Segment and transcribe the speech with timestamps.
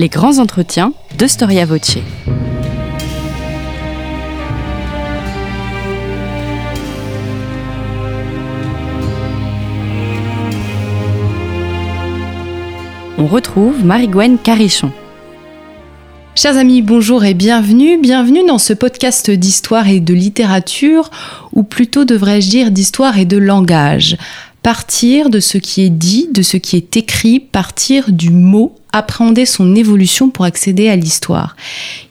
[0.00, 1.98] les grands entretiens de Storia Voce.
[13.18, 14.90] On retrouve Marie-Gwen Carichon.
[16.34, 17.98] Chers amis, bonjour et bienvenue.
[17.98, 21.10] Bienvenue dans ce podcast d'histoire et de littérature,
[21.52, 24.16] ou plutôt devrais-je dire d'histoire et de langage.
[24.62, 29.46] Partir de ce qui est dit, de ce qui est écrit, partir du mot appréhender
[29.46, 31.56] son évolution pour accéder à l'histoire.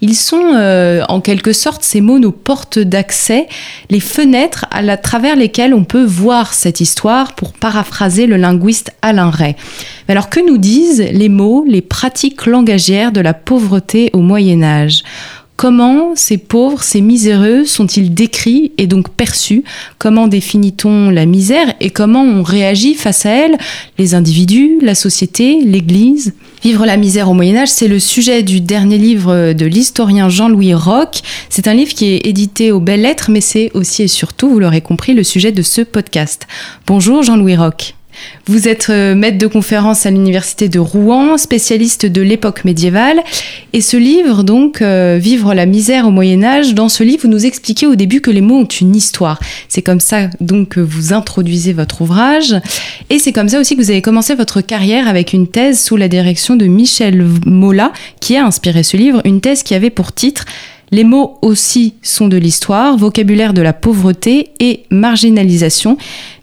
[0.01, 3.47] Ils sont euh, en quelque sorte ces mots nos portes d'accès,
[3.89, 9.29] les fenêtres à, travers lesquelles on peut voir cette histoire pour paraphraser le linguiste Alain
[9.29, 9.55] Ray.
[10.07, 14.63] Mais alors que nous disent les mots, les pratiques langagières de la pauvreté au Moyen
[14.63, 15.03] Âge?
[15.59, 19.65] Comment ces pauvres, ces miséreux sont-ils décrits et donc perçus?
[19.97, 23.57] Comment définit-on la misère et comment on réagit face à elle?
[23.97, 26.33] Les individus, la société, l'Église?
[26.63, 30.73] Vivre la misère au Moyen Âge, c'est le sujet du dernier livre de l'historien Jean-Louis
[30.73, 31.19] Roch.
[31.49, 34.59] C'est un livre qui est édité aux belles lettres, mais c'est aussi et surtout, vous
[34.59, 36.47] l'aurez compris, le sujet de ce podcast.
[36.87, 37.98] Bonjour Jean-Louis Roch.
[38.45, 43.21] Vous êtes euh, maître de conférence à l'université de Rouen, spécialiste de l'époque médiévale.
[43.73, 47.29] Et ce livre, donc, euh, Vivre la misère au Moyen Âge, dans ce livre, vous
[47.29, 49.39] nous expliquez au début que les mots ont une histoire.
[49.67, 52.55] C'est comme ça, donc, que vous introduisez votre ouvrage.
[53.09, 55.97] Et c'est comme ça aussi que vous avez commencé votre carrière avec une thèse sous
[55.97, 60.13] la direction de Michel Mola, qui a inspiré ce livre, une thèse qui avait pour
[60.13, 60.45] titre
[60.91, 65.97] les mots aussi sont de l'histoire, vocabulaire de la pauvreté et marginalisation,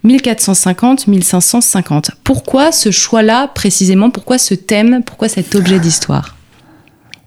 [0.04, 2.10] 1450-1550.
[2.22, 4.10] Pourquoi ce choix-là précisément?
[4.10, 5.02] Pourquoi ce thème?
[5.04, 6.36] Pourquoi cet objet d'histoire?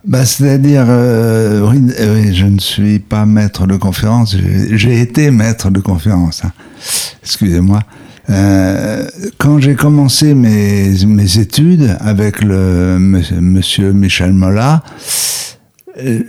[0.06, 4.36] Bah, C'est-à-dire, euh, oui, je ne suis pas maître de conférence,
[4.72, 6.46] j'ai été maître de conférence.
[6.46, 6.54] Hein.
[7.22, 7.82] Excusez-moi.
[8.30, 9.08] Euh,
[9.40, 14.84] quand j'ai commencé mes, mes études avec le monsieur Michel Mola,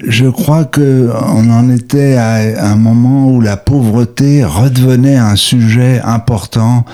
[0.06, 6.00] je crois que on en était à un moment où la pauvreté redevenait un sujet
[6.04, 6.84] important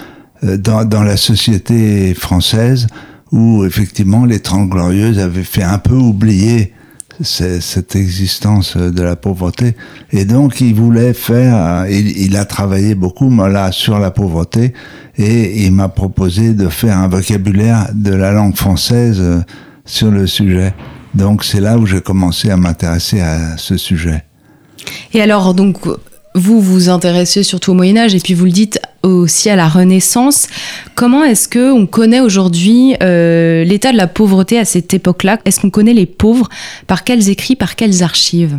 [0.44, 2.87] euh, dans, dans la société française,
[3.32, 6.72] où effectivement les Trente Glorieuses avaient fait un peu oublier
[7.22, 9.75] cette existence de la pauvreté.
[10.12, 14.75] Et donc, il voulait faire, il, a travaillé beaucoup, là, sur la pauvreté,
[15.16, 19.41] et il m'a proposé de faire un vocabulaire de la langue française euh,
[19.84, 20.75] sur le sujet.
[21.16, 24.25] Donc c'est là où j'ai commencé à m'intéresser à ce sujet.
[25.15, 25.78] Et alors, donc,
[26.34, 29.69] vous vous intéressez surtout au Moyen Âge et puis vous le dites aussi à la
[29.69, 30.47] Renaissance.
[30.94, 35.38] Comment est-ce que on connaît aujourd'hui euh, l'état de la pauvreté à cette époque-là?
[35.47, 36.50] Est-ce qu'on connaît les pauvres?
[36.87, 38.59] Par quels écrits Par quelles archives?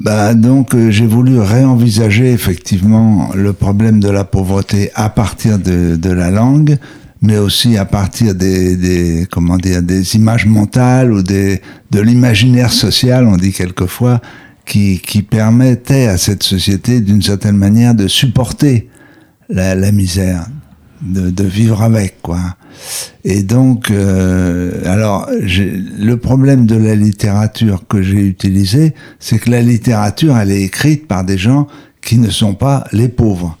[0.00, 5.94] Bah donc euh, j'ai voulu réenvisager effectivement le problème de la pauvreté à partir de,
[5.94, 6.78] de la langue,
[7.24, 12.72] mais aussi à partir des, des, comment dire des images mentales ou des de l'imaginaire
[12.72, 14.20] social, on dit quelquefois,
[14.66, 18.88] qui, qui permettait à cette société d'une certaine manière de supporter
[19.48, 20.46] la, la misère,
[21.02, 22.40] de, de, vivre avec quoi.
[23.24, 29.62] Et donc, euh, alors le problème de la littérature que j'ai utilisé, c'est que la
[29.62, 31.68] littérature elle est écrite par des gens
[32.02, 33.56] qui ne sont pas les pauvres,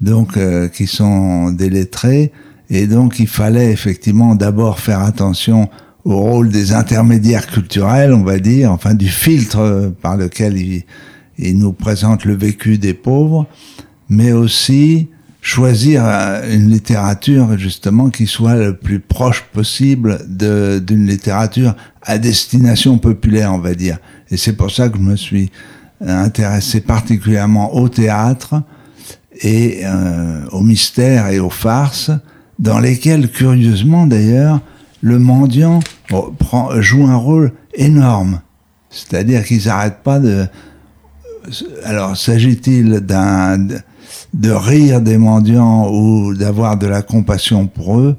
[0.00, 2.32] donc euh, qui sont des lettrés
[2.70, 5.68] et donc il fallait effectivement d'abord faire attention
[6.04, 10.84] au rôle des intermédiaires culturels, on va dire, enfin du filtre par lequel il,
[11.38, 13.46] il nous présente le vécu des pauvres,
[14.08, 15.08] mais aussi
[15.40, 16.04] choisir
[16.50, 23.58] une littérature justement qui soit le plus proche possible d'une littérature à destination populaire, on
[23.58, 23.98] va dire.
[24.30, 25.50] Et c'est pour ça que je me suis
[26.00, 28.62] intéressé particulièrement au théâtre
[29.40, 32.10] et euh, au mystère et aux farces,
[32.58, 34.60] dans lesquels, curieusement d'ailleurs,
[35.00, 35.80] le mendiant
[36.78, 38.40] joue un rôle énorme.
[38.90, 40.46] C'est-à-dire qu'ils n'arrêtent pas de...
[41.84, 43.58] Alors, s'agit-il d'un
[44.34, 48.16] de rire des mendiants ou d'avoir de la compassion pour eux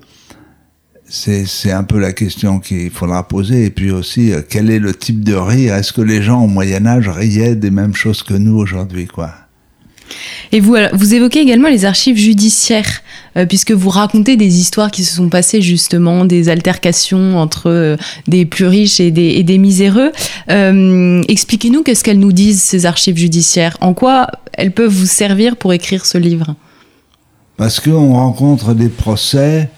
[1.10, 3.66] c'est un peu la question qu'il faudra poser.
[3.66, 5.74] Et puis aussi, euh, quel est le type de rire?
[5.76, 9.34] Est-ce que les gens au Moyen Âge riaient des mêmes choses que nous aujourd'hui, quoi?
[10.52, 13.02] Et vous, vous évoquez également les archives judiciaires,
[13.38, 17.98] euh, puisque vous racontez des histoires qui se sont passées justement, des altercations entre euh,
[18.28, 20.12] des plus riches et des, et miséreux.
[20.50, 23.78] Euh, Expliquez-nous qu'est-ce qu'elles nous disent, ces archives judiciaires.
[23.82, 26.56] En quoi elles peuvent vous servir pour écrire ce livre?
[27.58, 29.70] Parce qu'on rencontre des procès,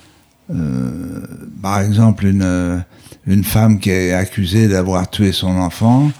[1.62, 2.84] par exemple une,
[3.26, 6.12] une femme qui est accusée d'avoir tué son enfant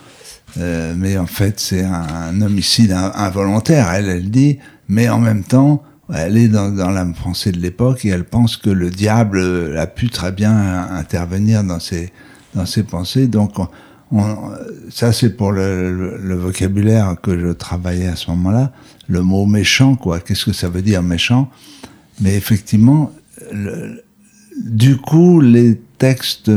[0.58, 5.82] mais en fait, c'est un, homicide involontaire, elle, elle dit, mais en même temps,
[6.14, 9.88] elle est dans, dans l'âme française de l'époque et elle pense que le diable a
[9.88, 12.12] pu très bien intervenir dans ces,
[12.54, 13.28] dans ses pensées.
[13.28, 13.54] Donc,
[14.90, 18.72] ça c'est pour le, vocabulaire que je travaillais à ce moment-là.
[19.08, 20.20] Le mot méchant, quoi.
[20.20, 21.50] Qu'est-ce que ça veut dire méchant?
[22.20, 23.12] Mais effectivement,
[24.62, 26.52] du coup, les textes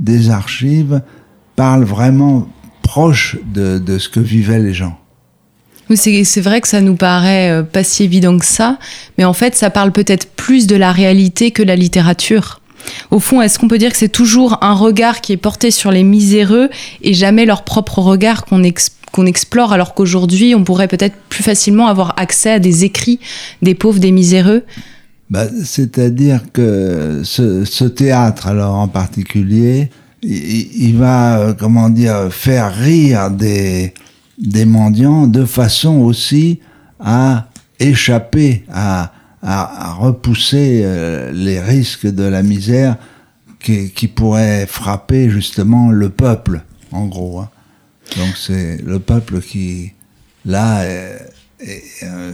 [0.00, 1.02] des archives
[1.56, 2.48] parlent vraiment
[2.82, 4.98] proche de, de ce que vivaient les gens.
[5.94, 8.78] C'est vrai que ça nous paraît euh, pas si évident que ça,
[9.18, 12.60] mais en fait, ça parle peut-être plus de la réalité que la littérature.
[13.10, 15.90] Au fond, est-ce qu'on peut dire que c'est toujours un regard qui est porté sur
[15.90, 16.68] les miséreux
[17.02, 22.14] et jamais leur propre regard qu'on explore, alors qu'aujourd'hui, on pourrait peut-être plus facilement avoir
[22.18, 23.20] accès à des écrits
[23.62, 24.64] des pauvres, des miséreux?
[25.30, 29.88] Bah, C'est-à-dire que ce, ce, théâtre, alors en particulier,
[30.22, 33.94] il, il va, euh, comment dire, faire rire des,
[34.38, 36.60] des mendiants de façon aussi
[37.00, 37.48] à
[37.78, 42.96] échapper, à, à, repousser euh, les risques de la misère
[43.60, 47.40] qui, qui pourrait frapper justement le peuple, en gros.
[47.40, 47.50] Hein.
[48.16, 49.92] Donc c'est le peuple qui,
[50.44, 51.18] là, euh,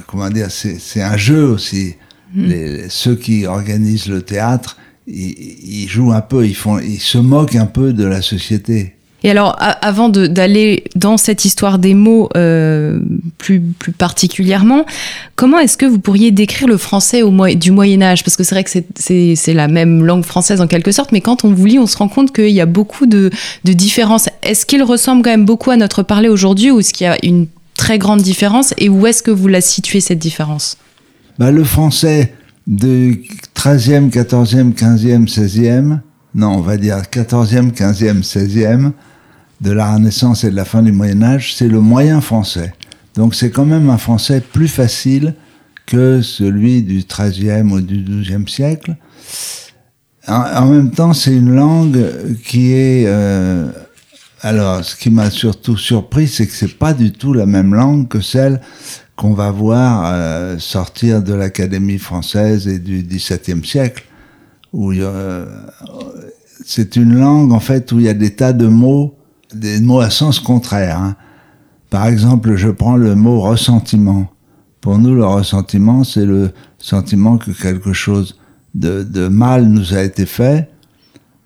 [0.07, 1.95] comment dire, c'est un jeu aussi.
[2.35, 2.45] Mmh.
[2.45, 4.77] Les, ceux qui organisent le théâtre,
[5.07, 8.95] ils, ils, jouent un peu, ils, font, ils se moquent un peu de la société.
[9.23, 13.01] Et alors, avant d'aller dans cette histoire des mots euh,
[13.39, 14.87] plus, plus particulièrement,
[15.37, 17.23] comment est-ce que vous pourriez décrire le français
[17.57, 18.71] du Moyen Âge Parce que c'est vrai que
[19.35, 21.99] c'est la même langue française en quelque sorte, mais quand on vous lit, on se
[21.99, 23.31] rend compte qu'il y a beaucoup de,
[23.65, 24.29] de différences.
[24.43, 27.19] Est-ce qu'il ressemble quand même beaucoup à notre parler aujourd'hui ou est-ce qu'il y a
[27.23, 27.47] une
[27.77, 28.73] très grande différence?
[28.79, 30.79] Et où est-ce que vous la situez, cette différence?
[31.39, 32.33] Bah, Le français
[32.67, 33.19] de
[33.55, 35.99] 13e, 14e, 15e, 16e,
[36.35, 38.93] non, on va dire 14e, 15e, 16e,
[39.61, 42.73] de la Renaissance et de la fin du Moyen Âge, c'est le moyen français.
[43.15, 45.35] Donc c'est quand même un français plus facile
[45.87, 48.97] que celui du XIIIe ou du XIIe siècle.
[50.29, 52.01] En, même temps, c'est une langue
[52.45, 53.05] qui est...
[53.07, 53.69] Euh,
[54.43, 58.09] alors, ce qui m'a surtout surpris, c'est que c'est pas du tout la même langue
[58.09, 58.61] que celle
[59.17, 64.05] qu'on va voir euh, sortir de l'Académie française et du XVIIe siècle,
[64.73, 65.45] où euh,
[66.65, 69.15] c'est une langue en fait où il y a des tas de mots
[69.55, 70.99] des mots à sens contraire.
[70.99, 71.17] Hein.
[71.91, 74.31] Par exemple, je prends le mot ressentiment.
[74.81, 78.39] Pour nous, le ressentiment, c'est le sentiment que quelque chose
[78.75, 80.71] de, de, mal nous a été fait,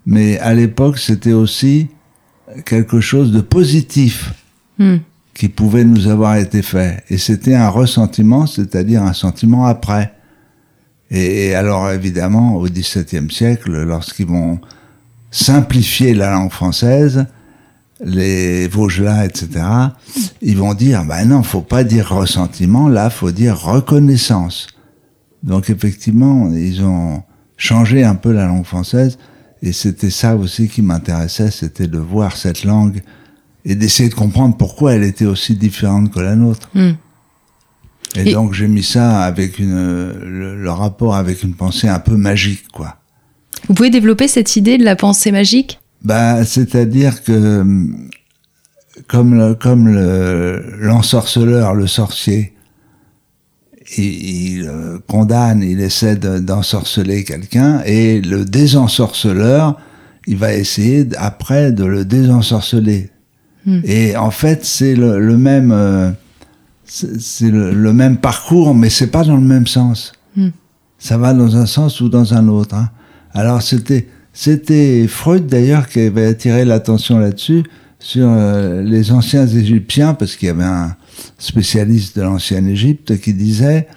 [0.05, 1.87] mais à l'époque, c'était aussi
[2.65, 4.33] quelque chose de positif
[4.77, 4.97] hmm.
[5.33, 7.03] qui pouvait nous avoir été fait.
[7.09, 10.13] Et c'était un ressentiment, c'est-à-dire un sentiment après.
[11.09, 14.59] Et, et alors, évidemment, au XVIIe siècle, lorsqu'ils vont
[15.31, 17.25] simplifier la langue française,
[18.03, 19.63] les Vosgelins, etc.,
[20.41, 24.67] ils vont dire, ben non, faut pas dire ressentiment, là, faut dire reconnaissance.
[25.43, 27.23] Donc effectivement, ils ont
[27.57, 29.17] changé un peu la langue française,
[29.61, 33.01] et c'était ça aussi qui m'intéressait, c'était de voir cette langue
[33.63, 36.69] et d'essayer de comprendre pourquoi elle était aussi différente que la nôtre.
[36.73, 36.93] Hmm.
[38.15, 42.15] Et, donc j'ai mis ça avec une, le, le, rapport avec une pensée un peu
[42.15, 42.97] magique, quoi.
[43.67, 45.79] Vous pouvez développer cette idée de la pensée magique?
[46.05, 47.65] Bah, c'est-à-dire que
[49.07, 49.89] comme le, comme
[50.79, 52.53] l'ensorceleur, le, sorcier,
[53.97, 59.77] il, euh, condamne, il essaie d'ensorceler quelqu'un, et le désensorceleur,
[60.27, 63.09] il va essayer après de le désensorceler.
[63.65, 63.81] Hmm.
[63.83, 66.11] Et en fait, c'est le, même, euh,
[66.85, 70.13] c'est le, même parcours, mais c'est pas dans le même sens.
[70.35, 70.49] Hmm.
[70.97, 72.75] Ça va dans un sens ou dans un autre.
[72.75, 72.89] Hein.
[73.33, 77.63] Alors c'était c'était Freud d'ailleurs qui avait attiré l'attention là-dessus
[77.99, 80.95] sur euh, les anciens Égyptiens, parce qu'il y avait un
[81.39, 83.87] spécialiste de l'ancienne Égypte qui disait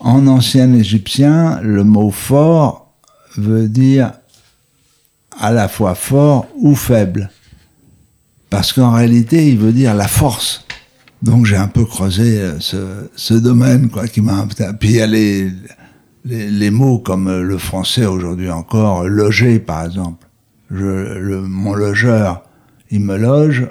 [0.00, 2.92] en ancien égyptien, le mot fort
[3.36, 4.12] veut dire
[5.38, 7.30] à la fois fort ou faible.
[8.50, 10.64] Parce qu'en réalité, il veut dire la force.
[11.22, 12.58] Donc j'ai un peu creusé euh,
[13.16, 14.46] ce, domaine, quoi, qui m'a.
[14.78, 15.52] Puis il y
[16.24, 20.26] les, mots comme le français aujourd'hui encore, loger par exemple.
[20.70, 22.42] Je, le, mon logeur,
[22.90, 23.68] il me loge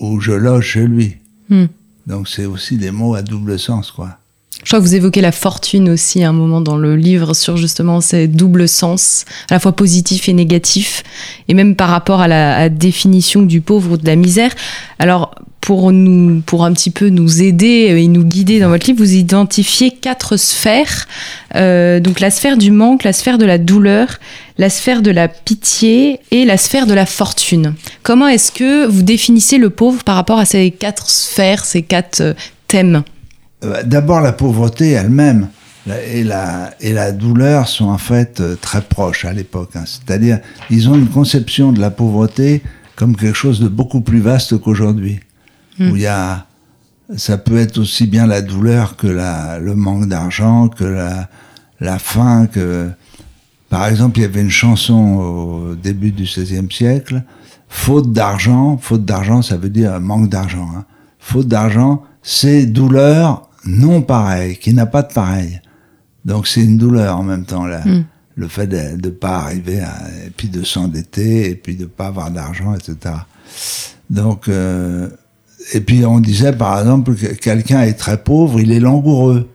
[0.00, 1.16] ou je loge chez lui.
[1.48, 1.66] Hmm.
[2.06, 4.16] Donc c'est aussi des mots à double sens, quoi.
[4.62, 7.56] Je crois que vous évoquez la fortune aussi à un moment dans le livre sur
[7.56, 11.02] justement ces doubles sens, à la fois positif et négatif,
[11.48, 14.52] et même par rapport à la définition du pauvre ou de la misère.
[14.98, 18.98] Alors, pour nous, pour un petit peu nous aider et nous guider dans votre livre,
[18.98, 21.06] vous identifiez quatre sphères.
[21.54, 24.18] Euh, donc la sphère du manque, la sphère de la douleur,
[24.58, 27.74] la sphère de la pitié et la sphère de la fortune.
[28.02, 32.20] Comment est-ce que vous définissez le pauvre par rapport à ces quatre sphères, ces quatre
[32.20, 32.34] euh,
[32.66, 33.02] thèmes?
[33.64, 35.48] Euh, d'abord la pauvreté elle-même.
[36.12, 39.70] et la, et la douleur sont en fait très proches à l'époque.
[39.74, 39.84] Hein.
[39.84, 40.38] C'est-à-dire,
[40.70, 42.62] ils ont une conception de la pauvreté
[42.96, 45.20] comme quelque chose de beaucoup plus vaste qu'aujourd'hui.
[45.80, 46.46] Où il y a,
[47.16, 51.28] ça peut être aussi bien la douleur que la, le manque d'argent, que la,
[51.80, 52.90] la faim, que,
[53.68, 57.22] par exemple, il y avait une chanson au début du XVIe siècle,
[57.68, 60.68] faute d'argent, faute d'argent, ça veut dire manque d'argent.
[60.76, 60.84] Hein.
[61.18, 65.60] Faute d'argent, c'est douleur non pareille, qui n'a pas de pareil.
[66.24, 67.84] Donc c'est une douleur en même temps là.
[67.84, 68.04] Mm.
[68.36, 69.92] Le fait de ne pas arriver à,
[70.26, 73.14] et puis de s'endetter et puis de pas avoir d'argent, etc.
[74.08, 75.08] Donc euh,
[75.72, 79.48] et puis on disait par exemple que quelqu'un est très pauvre, il est langoureux.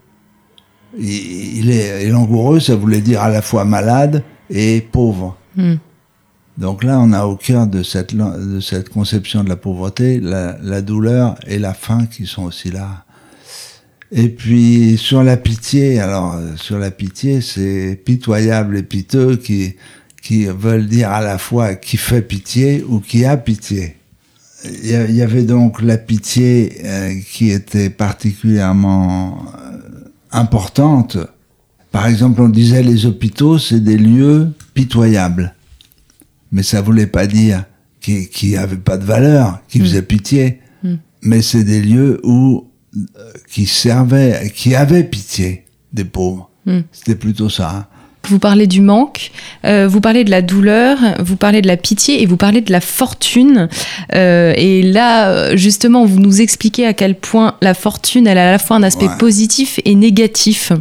[0.98, 5.38] Il, il est langoureux, ça voulait dire à la fois malade et pauvre.
[5.56, 5.76] Mm.
[6.58, 10.58] Donc là, on a au cœur de cette, de cette conception de la pauvreté la,
[10.62, 13.04] la douleur et la faim qui sont aussi là.
[14.12, 19.76] Et puis sur la pitié, alors euh, sur la pitié, c'est pitoyable et piteux qui,
[20.22, 23.98] qui veulent dire à la fois qui fait pitié ou qui a pitié.
[24.64, 31.18] Il y, avait donc la pitié euh, qui était particulièrement euh, importante.
[31.92, 35.54] Par exemple, on disait les hôpitaux, c'est des lieux pitoyables
[36.56, 37.66] mais ça voulait pas dire
[38.00, 40.62] qui qui avaient pas de valeur, qui faisaient pitié,
[41.22, 46.50] mais c'est des lieux où euh, qui servaient, qui avaient pitié des pauvres.
[46.66, 46.80] Mm.
[46.92, 47.90] C'était plutôt ça.
[48.30, 49.32] Vous parlez du manque,
[49.66, 52.72] euh, vous parlez de la douleur, vous parlez de la pitié et vous parlez de
[52.72, 53.70] la fortune.
[54.14, 58.52] Euh, et là, justement, vous nous expliquez à quel point la fortune, elle a à
[58.52, 59.18] la fois un aspect Ouais.
[59.20, 60.72] positif et négatif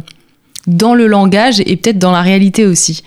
[0.67, 3.03] dans le langage et peut-être dans la réalité aussi.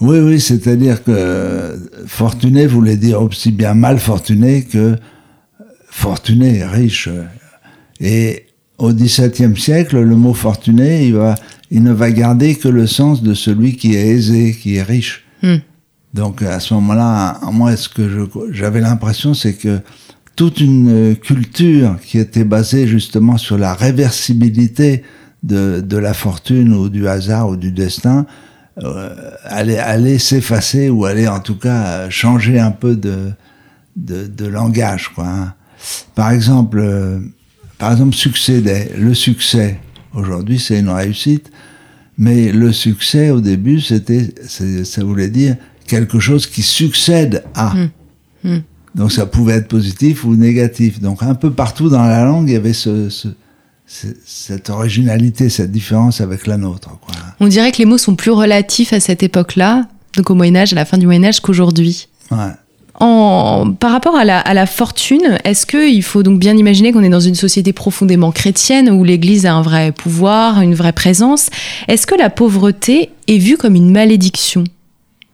[0.00, 4.96] Oui, oui, c'est-à-dire que fortuné voulait dire aussi bien mal fortuné que
[5.90, 7.08] fortuné, riche.
[8.00, 8.46] Et
[8.80, 11.34] au XVIIe siècle, le mot fortuné, il, va,
[11.70, 15.24] il ne va garder que le sens de celui qui est aisé, qui est riche.
[15.42, 15.58] Hmm.
[16.14, 19.80] Donc à ce moment-là, moi, ce que j'avais l'impression, c'est que
[20.34, 25.02] toute une culture qui était basée justement sur la réversibilité
[25.42, 28.26] de, de la fortune ou du hasard ou du destin,
[28.82, 29.10] euh,
[29.44, 33.30] allait, allait s'effacer ou allait en tout cas changer un peu de,
[33.96, 35.10] de, de langage.
[35.14, 35.54] Quoi, hein.
[36.14, 37.20] Par exemple, euh,
[37.80, 38.92] par exemple, succédait.
[38.96, 39.80] Le succès,
[40.14, 41.50] aujourd'hui, c'est une réussite,
[42.18, 45.56] mais le succès, au début, c'était, ça voulait dire
[45.86, 47.74] quelque chose qui succède à.
[48.44, 48.58] Mm.
[48.94, 51.00] Donc ça pouvait être positif ou négatif.
[51.00, 53.28] Donc un peu partout dans la langue, il y avait ce, ce-
[53.86, 56.90] ce- cette originalité, cette différence avec la nôtre.
[57.00, 57.14] Quoi.
[57.40, 60.72] On dirait que les mots sont plus relatifs à cette époque-là, donc au Moyen Âge,
[60.72, 62.08] à la fin du Moyen Âge, qu'aujourd'hui.
[62.30, 62.52] Ouais.
[63.00, 67.34] Par rapport à la, fortune, est-ce qu'il faut donc bien imaginer qu'on est dans une
[67.34, 71.48] société profondément chrétienne où l'Église a un vrai pouvoir, une vraie présence?
[71.88, 74.64] Est-ce que la pauvreté est vue comme une malédiction?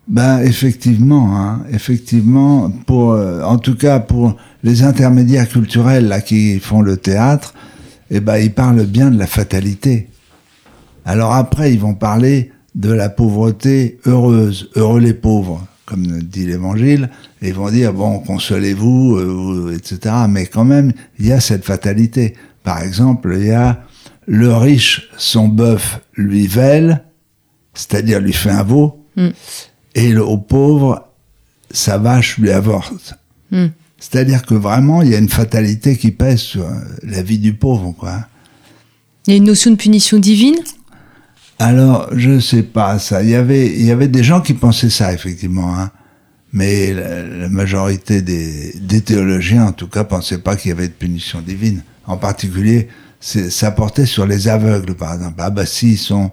[0.06, 6.80] Ben effectivement, hein, effectivement, euh, en tout cas pour les intermédiaires culturels là qui font
[6.80, 7.54] le théâtre,
[8.12, 10.08] eh ben ils parlent bien de la fatalité.
[11.04, 17.10] Alors après ils vont parler de la pauvreté heureuse, heureux les pauvres, comme dit l'Évangile,
[17.40, 20.14] ils vont dire bon consolez-vous, euh, etc.
[20.28, 22.34] Mais quand même il y a cette fatalité.
[22.62, 23.82] Par exemple il y a
[24.26, 27.04] le riche son bœuf lui vèle,
[27.72, 29.28] c'est-à-dire lui fait un veau Mm.
[29.94, 31.08] et le, au pauvre,
[31.70, 33.14] sa vache lui avorte.
[33.50, 33.66] Mm.
[33.98, 37.54] C'est-à-dire que vraiment, il y a une fatalité qui pèse sur euh, la vie du
[37.54, 38.26] pauvre, quoi.
[39.26, 40.56] Il y a une notion de punition divine?
[41.58, 43.22] Alors, je sais pas ça.
[43.22, 45.90] Il y avait, il y avait des gens qui pensaient ça, effectivement, hein.
[46.52, 50.92] Mais la, majorité des, des théologiens, en tout cas, pensaient pas qu'il y avait de
[50.92, 51.82] punition divine.
[52.06, 52.88] En particulier,
[53.20, 55.34] ça portait sur les aveugles, par exemple.
[55.38, 56.30] Ah bah, s'ils sont,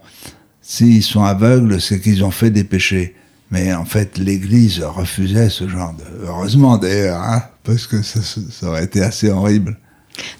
[0.61, 3.15] sont aveugles, c'est qu'ils ont fait des péchés.
[3.51, 6.25] Mais en fait, l'Église refusait ce genre de...
[6.25, 9.77] Heureusement, d'ailleurs, hein, parce que ça, ça aurait été assez horrible.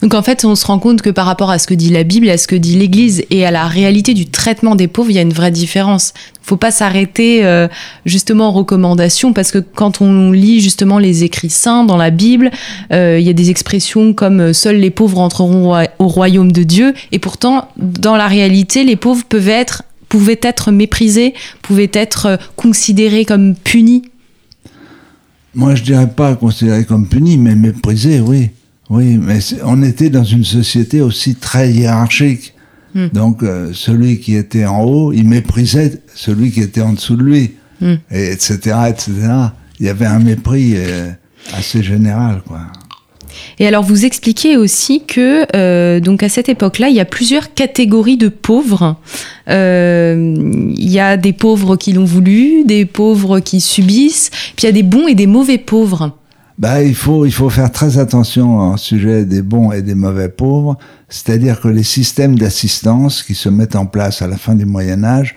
[0.01, 2.03] Donc en fait, on se rend compte que par rapport à ce que dit la
[2.03, 5.15] Bible, à ce que dit l'Église et à la réalité du traitement des pauvres, il
[5.15, 6.13] y a une vraie différence.
[6.35, 7.67] Il faut pas s'arrêter euh,
[8.05, 12.51] justement aux recommandations parce que quand on lit justement les écrits saints dans la Bible,
[12.91, 16.63] euh, il y a des expressions comme euh, seuls les pauvres entreront au royaume de
[16.63, 22.37] Dieu et pourtant dans la réalité, les pauvres peuvent être pouvaient être méprisés, pouvaient être
[22.55, 24.03] considérés comme punis.
[25.55, 28.51] Moi, je dirais pas considéré comme puni, mais méprisé, oui.
[28.89, 32.53] Oui, mais on était dans une société aussi très hiérarchique.
[32.93, 33.07] Hmm.
[33.13, 37.23] Donc, euh, celui qui était en haut, il méprisait celui qui était en dessous de
[37.23, 37.51] lui,
[37.83, 37.95] Hmm.
[38.11, 39.11] et etc., etc.
[39.79, 41.09] Il y avait un mépris euh,
[41.53, 42.61] assez général, quoi.
[43.59, 47.53] Et alors vous expliquez aussi que euh, donc à cette époque-là, il y a plusieurs
[47.53, 48.95] catégories de pauvres.
[49.49, 54.65] Euh, il y a des pauvres qui l'ont voulu, des pauvres qui subissent, puis il
[54.65, 56.15] y a des bons et des mauvais pauvres.
[56.59, 60.29] Bah, il faut il faut faire très attention au sujet des bons et des mauvais
[60.29, 60.77] pauvres,
[61.09, 65.03] c'est-à-dire que les systèmes d'assistance qui se mettent en place à la fin du Moyen
[65.03, 65.35] Âge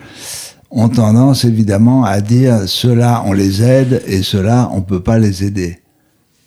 [0.71, 5.43] ont tendance évidemment à dire ceux-là on les aide et ceux-là on peut pas les
[5.43, 5.79] aider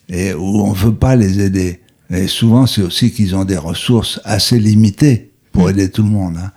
[0.09, 1.79] et où on veut pas les aider.
[2.11, 5.69] Et souvent, c'est aussi qu'ils ont des ressources assez limitées pour mm.
[5.69, 6.37] aider tout le monde.
[6.37, 6.51] Hein.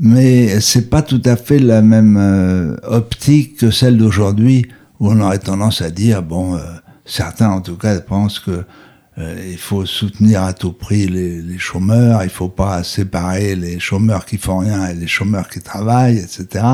[0.00, 4.66] Mais c'est pas tout à fait la même euh, optique que celle d'aujourd'hui,
[4.98, 6.60] où on aurait tendance à dire, bon, euh,
[7.04, 8.64] certains en tout cas pensent que
[9.18, 13.78] euh, il faut soutenir à tout prix les, les, chômeurs, il faut pas séparer les
[13.78, 16.64] chômeurs qui font rien et les chômeurs qui travaillent, etc.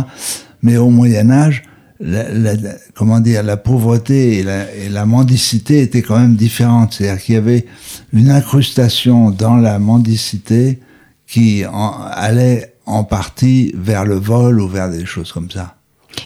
[0.62, 1.64] Mais au Moyen Âge,
[2.00, 2.54] la, la,
[2.94, 6.94] comment dire, la pauvreté et la, et la, mendicité étaient quand même différentes.
[6.94, 7.66] C'est-à-dire qu'il y avait
[8.12, 10.78] une incrustation dans la mendicité
[11.26, 15.77] qui en, allait en partie vers le vol ou vers des choses comme ça.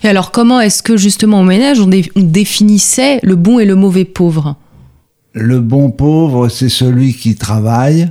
[0.03, 3.65] Et alors, comment est-ce que justement au ménage on, dé, on définissait le bon et
[3.65, 4.57] le mauvais pauvre?
[5.35, 8.11] Le bon pauvre, c'est celui qui travaille,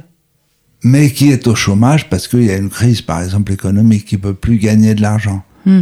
[0.83, 4.17] mais qui est au chômage parce qu'il y a une crise, par exemple économique, qui
[4.17, 5.43] peut plus gagner de l'argent.
[5.65, 5.81] Hmm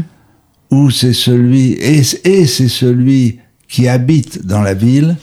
[0.72, 5.17] ou c'est celui, et, et c'est celui qui habite dans la ville,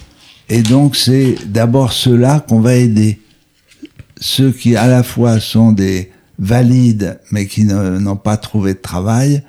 [0.49, 3.21] et donc c'est d'abord ceux-là qu'on va aider.
[4.21, 9.43] Ceux qui à la fois sont des valides, mais qui n'ont pas trouvé de travail,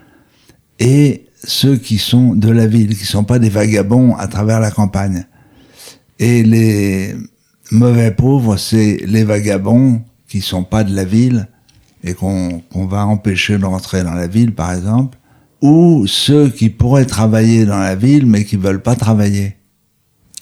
[0.80, 4.72] et ceux qui sont de la ville, qui sont pas des vagabonds à travers la
[4.72, 5.26] campagne.
[6.20, 7.16] Et les
[7.72, 11.48] mauvais pauvres, c'est les vagabonds qui sont pas de la ville
[12.04, 15.18] et qu'on va empêcher de rentrer dans la ville, par exemple,
[15.62, 19.57] ou ceux qui pourraient travailler dans la ville mais qui veulent pas travailler.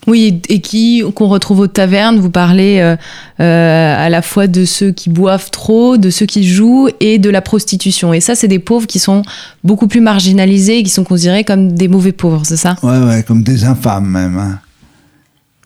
[0.08, 2.20] Oui, et qui qu'on retrouve aux tavernes.
[2.20, 2.96] Vous parlez euh,
[3.40, 7.30] euh, à la fois de ceux qui boivent trop, de ceux qui jouent et de
[7.30, 8.14] la prostitution.
[8.14, 9.24] Et ça, c'est des pauvres qui sont
[9.64, 12.76] beaucoup plus marginalisés qui sont considérés comme des mauvais pauvres, c'est ça?
[12.84, 14.38] Ouais, ouais, comme des infâmes même.
[14.38, 14.60] Hein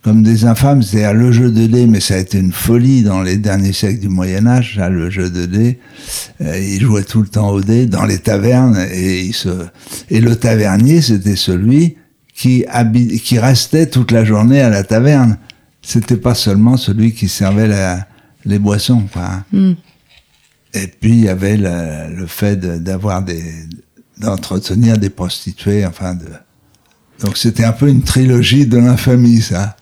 [0.04, 3.22] comme des infâmes, c'est-à-dire le jeu de dés, mais ça a été une folie dans
[3.22, 5.80] les derniers siècles du Moyen Âge, hein, le jeu de dés.
[6.42, 9.50] Euh, ils jouaient tout le temps au dés dans les tavernes et, il se...
[10.10, 11.98] et le tavernier, c'était celui
[12.40, 12.66] qui,
[13.22, 15.38] qui restait toute la journée à la taverne.
[15.82, 18.08] C'était pas seulement celui qui servait la...
[18.46, 19.04] les boissons.
[19.12, 19.44] Quoi.
[19.52, 19.74] Mm.
[20.74, 23.44] Et puis il y avait le, le fait d'avoir des
[24.18, 26.28] d'entretenir des prostituées, enfin de
[27.22, 29.76] donc c'était un peu une trilogie de l'infamie, ça.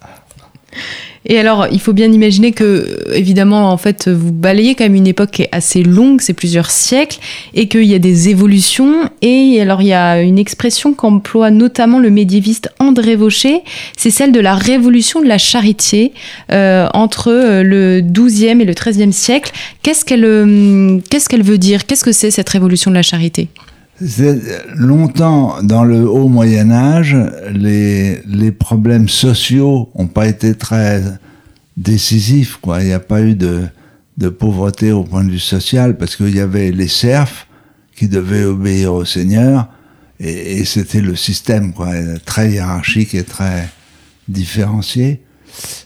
[1.27, 5.07] Et alors, il faut bien imaginer que, évidemment, en fait, vous balayez quand même une
[5.07, 7.19] époque qui est assez longue, c'est plusieurs siècles,
[7.53, 9.09] et qu'il y a des évolutions.
[9.21, 13.61] Et alors, il y a une expression qu'emploie notamment le médiéviste André Vaucher,
[13.97, 16.13] c'est celle de la révolution de la charité
[16.51, 19.51] euh, entre euh, le XIIe et le XIIIe siècle.
[19.83, 21.85] Qu'est-ce qu'elle euh, qu'est-ce qu'elle veut dire?
[21.85, 23.49] Qu'est-ce que c'est cette révolution de la charité?
[24.75, 27.17] Longtemps, dans le haut Moyen Âge,
[27.51, 31.01] les, les problèmes sociaux n'ont pas été très
[31.77, 32.57] décisifs.
[32.57, 32.81] Quoi.
[32.81, 33.63] Il n'y a pas eu de,
[34.17, 37.47] de pauvreté au point de vue social parce qu'il y avait les serfs
[37.95, 39.67] qui devaient obéir au seigneur
[40.19, 41.89] et, et c'était le système quoi,
[42.25, 43.67] très hiérarchique et très
[44.27, 45.21] différencié.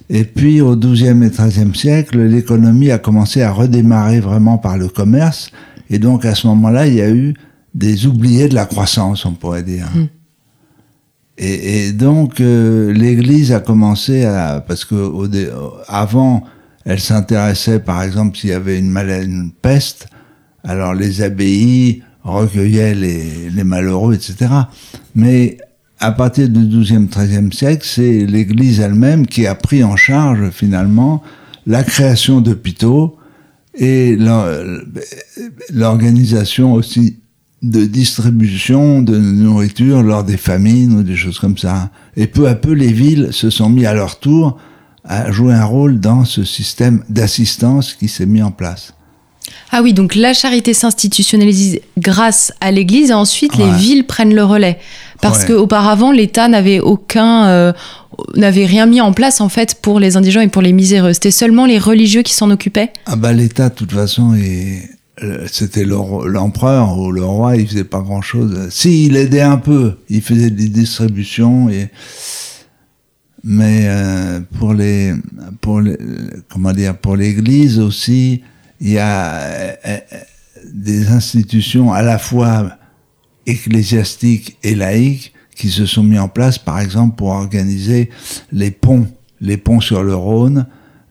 [0.10, 4.90] Et puis au XIIe et XIIIe siècle, l'économie a commencé à redémarrer vraiment par le
[4.90, 5.52] commerce
[5.90, 7.36] et donc à ce moment-là, il y a eu
[7.74, 9.88] des oubliés de la croissance, on pourrait dire.
[9.94, 10.08] Hmm.
[11.38, 15.28] Et, et, donc euh, l'Église a commencé à parce que au,
[15.88, 16.44] avant
[16.86, 20.08] elle s'intéressait par exemple s'il y avait une maladie, une peste,
[20.64, 24.52] alors les abbayes recueillaient les, les malheureux, etc.
[25.16, 25.58] Mais
[26.00, 31.24] à partir du XIIe, XIIIe siècle, c'est l'Église elle-même qui a pris en charge finalement
[31.66, 33.18] la création d'hôpitaux
[33.76, 34.18] et
[35.72, 37.21] l'organisation aussi
[37.62, 41.90] de distribution de nourriture lors des famines ou des choses comme ça.
[42.18, 44.58] Et peu à peu, les villes se sont mis à leur tour
[45.04, 48.94] à jouer un rôle dans ce système d'assistance qui s'est mis en place.
[49.72, 54.44] Ah oui, donc la charité s'institutionnalise grâce à l'Église et ensuite les villes prennent le
[54.44, 54.80] relais.
[55.22, 57.74] Parce que qu'auparavant, l'État n'avait aucun, euh,
[58.36, 61.14] n'avait rien mis en place en fait pour les indigents et pour les miséreux.
[61.14, 62.92] C'était seulement les religieux qui s'en occupaient.
[63.06, 64.90] Ah bah l'État, de toute façon, est
[65.48, 68.70] c'était l'empereur ou le roi, il faisait pas grand chose.
[68.70, 71.90] Si, il aidait un peu, il faisait des distributions et
[73.44, 75.14] mais euh, pour les
[75.62, 75.98] pour les,
[76.50, 78.44] comment dire pour l'Église aussi,
[78.80, 79.98] il y a euh,
[80.72, 82.78] des institutions à la fois
[83.48, 88.10] ecclésiastiques et laïques qui se sont mis en place, par exemple pour organiser
[88.52, 89.08] les ponts,
[89.40, 90.68] les ponts sur le Rhône,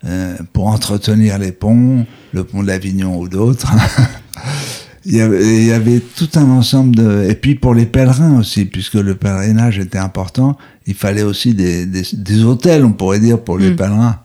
[0.06, 3.70] euh, pour entretenir les ponts, le pont d'Avignon ou d'autres.
[5.04, 7.26] il, y avait, il y avait tout un ensemble de...
[7.28, 11.86] Et puis pour les pèlerins aussi, puisque le pèlerinage était important, il fallait aussi des,
[11.86, 13.76] des, des hôtels, on pourrait dire, pour les Mm.
[13.76, 14.18] pèlerins.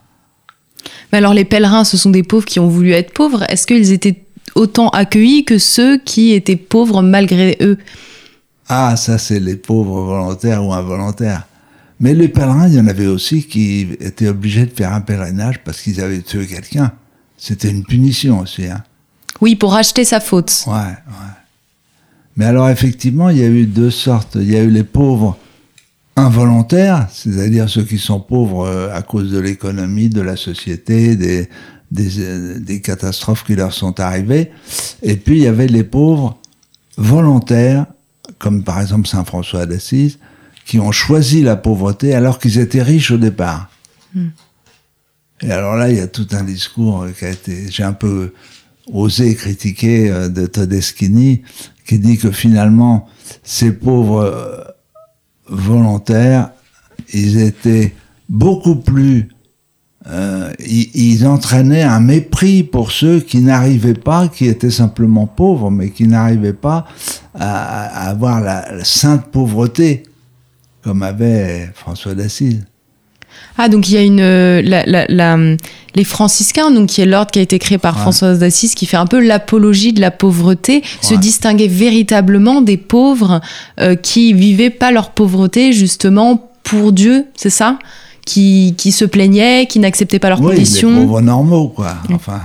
[1.12, 3.44] Mais alors les pèlerins, ce sont des pauvres qui ont voulu être pauvres.
[3.50, 4.24] Est-ce qu'ils étaient
[4.56, 7.78] autant accueillis que ceux qui étaient pauvres malgré eux?
[8.68, 11.44] Ah, ça c'est les pauvres volontaires ou involontaires.
[12.00, 15.64] Mais les pèlerins, il y en avait aussi qui étaient obligés de faire un pèlerinage
[15.64, 16.92] parce qu'ils avaient tué quelqu'un.
[17.38, 18.66] C'était une punition aussi.
[18.66, 18.84] Hein.
[19.42, 20.64] Oui, pour acheter sa faute.
[20.68, 21.34] Ouais, ouais.
[22.38, 24.36] Mais alors effectivement, il y a eu deux sortes.
[24.36, 25.38] Il y a eu les pauvres
[26.18, 31.50] involontaires, c'est-à-dire ceux qui sont pauvres euh, à cause de l'économie, de la société, des,
[31.92, 34.52] des, euh, des catastrophes qui leur sont arrivées.
[35.02, 36.38] Et puis il y avait les pauvres
[36.98, 37.86] volontaires,
[38.40, 40.20] comme par exemple Saint François d'Assise,
[40.66, 43.70] qui ont choisi la pauvreté alors qu'ils étaient riches au départ.
[45.42, 48.34] Et alors là, il y a tout un discours qui a été, j'ai un peu
[48.92, 51.44] osé critiquer euh, de Todeschini,
[51.86, 53.08] qui dit que finalement,
[53.44, 54.64] ces pauvres euh,
[55.48, 56.52] volontaires,
[57.14, 57.94] ils étaient
[58.30, 59.30] beaucoup plus,
[60.08, 65.70] euh, ils, ils entraînaient un mépris pour ceux qui n'arrivaient pas, qui étaient simplement pauvres,
[65.70, 66.88] mais qui n'arrivaient pas
[67.34, 70.04] à, à avoir la, la sainte pauvreté,
[70.86, 72.64] comme avait François d'Assise.
[73.58, 75.38] Ah, donc il y a une euh, la, la- la-
[75.96, 78.02] les franciscains, donc qui est l'ordre qui a été créé par Ouais.
[78.02, 83.42] Françoise d'Assise, qui fait un peu l'apologie de la pauvreté, se distinguer véritablement des pauvres
[83.80, 87.80] euh, qui vivaient pas leur pauvreté justement pour Dieu, c'est ça?
[88.26, 90.92] Qui, qui se plaignaient, qui n'acceptaient pas leurs oui, conditions.
[91.00, 91.96] les pauvres normaux, quoi.
[92.14, 92.42] Enfin,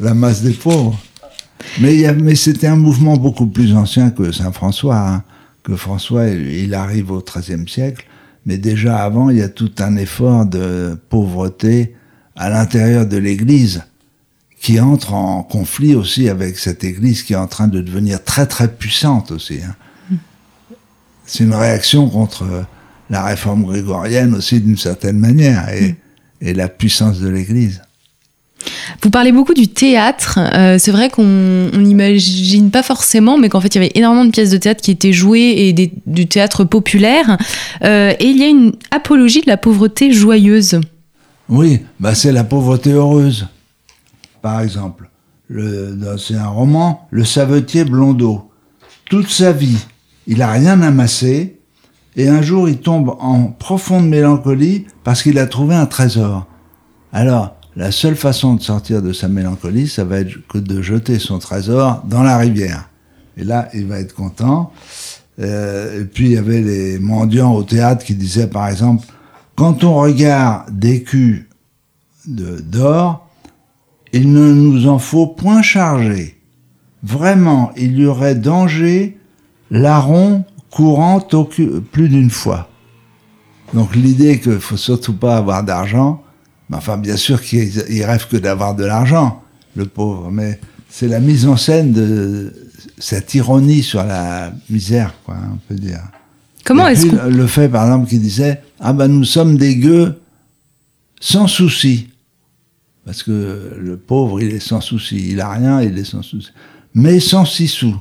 [0.00, 0.98] la masse des pauvres.
[1.80, 4.96] Mais, il y a- mais c'était un mouvement beaucoup plus ancien que Saint François.
[4.98, 5.22] hein.
[5.64, 8.06] Que François, il arrive au XIIIe siècle.
[8.46, 11.96] Mais déjà avant, il y a tout un effort de pauvreté
[12.36, 13.82] à l'intérieur de l'Église
[14.60, 18.46] qui entre en conflit aussi avec cette Église qui est en train de devenir très
[18.46, 19.60] très puissante aussi.
[19.62, 19.74] hein.
[21.26, 22.66] C'est une réaction contre
[23.10, 25.96] la réforme grégorienne aussi d'une certaine manière et,
[26.40, 27.82] et la puissance de l'Église.
[29.02, 30.38] Vous parlez beaucoup du théâtre.
[30.54, 34.24] Euh, c'est vrai qu'on on n'imagine pas forcément, mais qu'en fait, il y avait énormément
[34.24, 37.36] de pièces de théâtre qui étaient jouées et du théâtre populaire.
[37.82, 40.80] Euh, et il y a une apologie de la pauvreté joyeuse.
[41.48, 43.46] Oui, bah c'est la pauvreté heureuse.
[44.40, 45.08] Par exemple,
[46.18, 48.50] c'est un roman, Le savetier Blondeau.
[49.08, 49.78] Toute sa vie,
[50.26, 51.58] il a rien amassé,
[52.16, 56.46] et un jour il tombe en profonde mélancolie parce qu'il a trouvé un trésor.
[57.12, 61.18] Alors, la seule façon de sortir de sa mélancolie, ça va être que de jeter
[61.18, 62.88] son trésor dans la rivière.
[63.36, 64.72] Et là, il va être content.
[65.40, 69.06] Euh, et puis, il y avait les mendiants au théâtre qui disaient, par exemple,
[69.56, 71.48] quand on regarde des culs
[72.26, 73.28] de- d'or,
[74.12, 76.40] il ne nous en faut point charger.
[77.02, 79.18] Vraiment, il y aurait danger,
[79.70, 81.20] larron courant
[81.92, 82.68] plus d'une fois.
[83.74, 86.22] Donc l'idée qu'il faut surtout pas avoir d'argent,
[86.72, 89.42] enfin bien sûr qu'il il rêve que d'avoir de l'argent,
[89.76, 92.52] le pauvre, mais c'est la mise en scène de
[92.98, 96.00] cette ironie sur la misère, quoi, on peut dire.
[96.64, 97.28] Comment est-ce qu'on...
[97.28, 100.20] le fait, par exemple, qu'il disait Ah ben nous sommes des gueux
[101.20, 102.08] sans souci.
[103.04, 105.30] Parce que le pauvre, il est sans souci.
[105.30, 106.50] Il a rien, il est sans souci.
[106.94, 107.96] Mais sans six sous.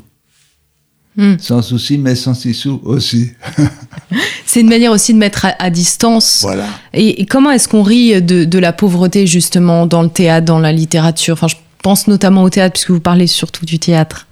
[1.17, 1.36] Hmm.
[1.39, 3.32] Sans souci, mais sans six sous aussi.
[4.45, 6.39] C'est une manière aussi de mettre à, à distance.
[6.41, 6.65] voilà.
[6.93, 10.60] Et, et comment est-ce qu'on rit de, de la pauvreté justement dans le théâtre, dans
[10.60, 11.34] la littérature?
[11.34, 14.27] Enfin, je pense notamment au théâtre puisque vous parlez surtout du théâtre.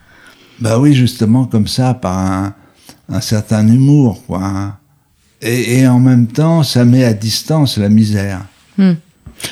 [0.59, 2.53] Bah oui, justement, comme ça, par un,
[3.09, 4.41] un certain humour, quoi.
[4.43, 4.75] hein.
[5.41, 8.41] Et, et en même temps, ça met à distance la misère.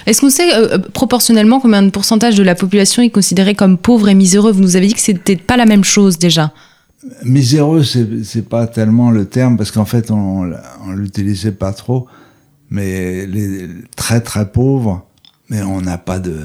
[0.05, 3.77] Est-ce qu'on sait euh, euh, proportionnellement combien de pourcentage de la population est considérée comme
[3.77, 4.51] pauvre et miséreux?
[4.51, 6.51] Vous nous avez dit que c'était pas la même chose déjà.
[7.23, 10.51] Miséreux, c'est pas tellement le terme parce qu'en fait on,
[10.85, 12.07] on l'utilisait pas trop,
[12.69, 15.05] mais les très très pauvres,
[15.49, 16.39] mais on n'a pas de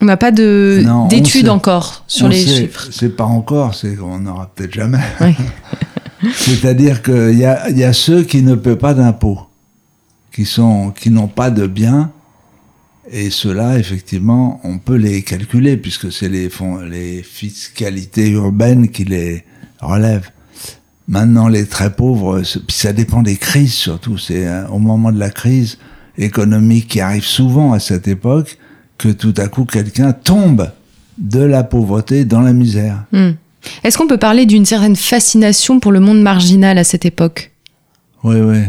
[0.00, 2.88] On n'a pas de on d'études encore sur on les sait- chiffres.
[2.90, 4.98] C'est pas encore, c'est qu'on n'aura peut-être jamais.
[5.20, 5.36] Ouais.
[6.34, 9.40] C'est-à-dire qu'il y a, y a ceux qui ne paient pas d'impôts,
[10.32, 12.10] qui sont qui n'ont pas de biens,
[13.10, 19.04] et ceux-là, effectivement, on peut les calculer puisque c'est les fonds, les fiscalités urbaines qui
[19.04, 19.44] les
[19.80, 20.30] relèvent.
[21.08, 24.16] Maintenant, les très pauvres, ça dépend des crises surtout.
[24.16, 25.78] C'est hein, au moment de la crise
[26.18, 28.58] économique qui arrive souvent à cette époque
[28.98, 30.70] que tout à coup quelqu'un tombe
[31.18, 33.04] de la pauvreté dans la misère.
[33.12, 33.30] Hmm.
[33.84, 37.52] Est-ce qu'on peut parler d'une certaine fascination pour le monde marginal à cette époque?
[38.22, 38.62] Oui, oui.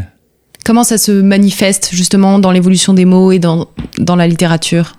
[0.65, 4.93] Comment ça se manifeste justement dans l'évolution des mots et dans, dans la littérature?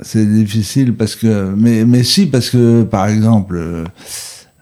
[0.00, 3.84] C'est difficile parce que, mais, mais si, parce que par exemple,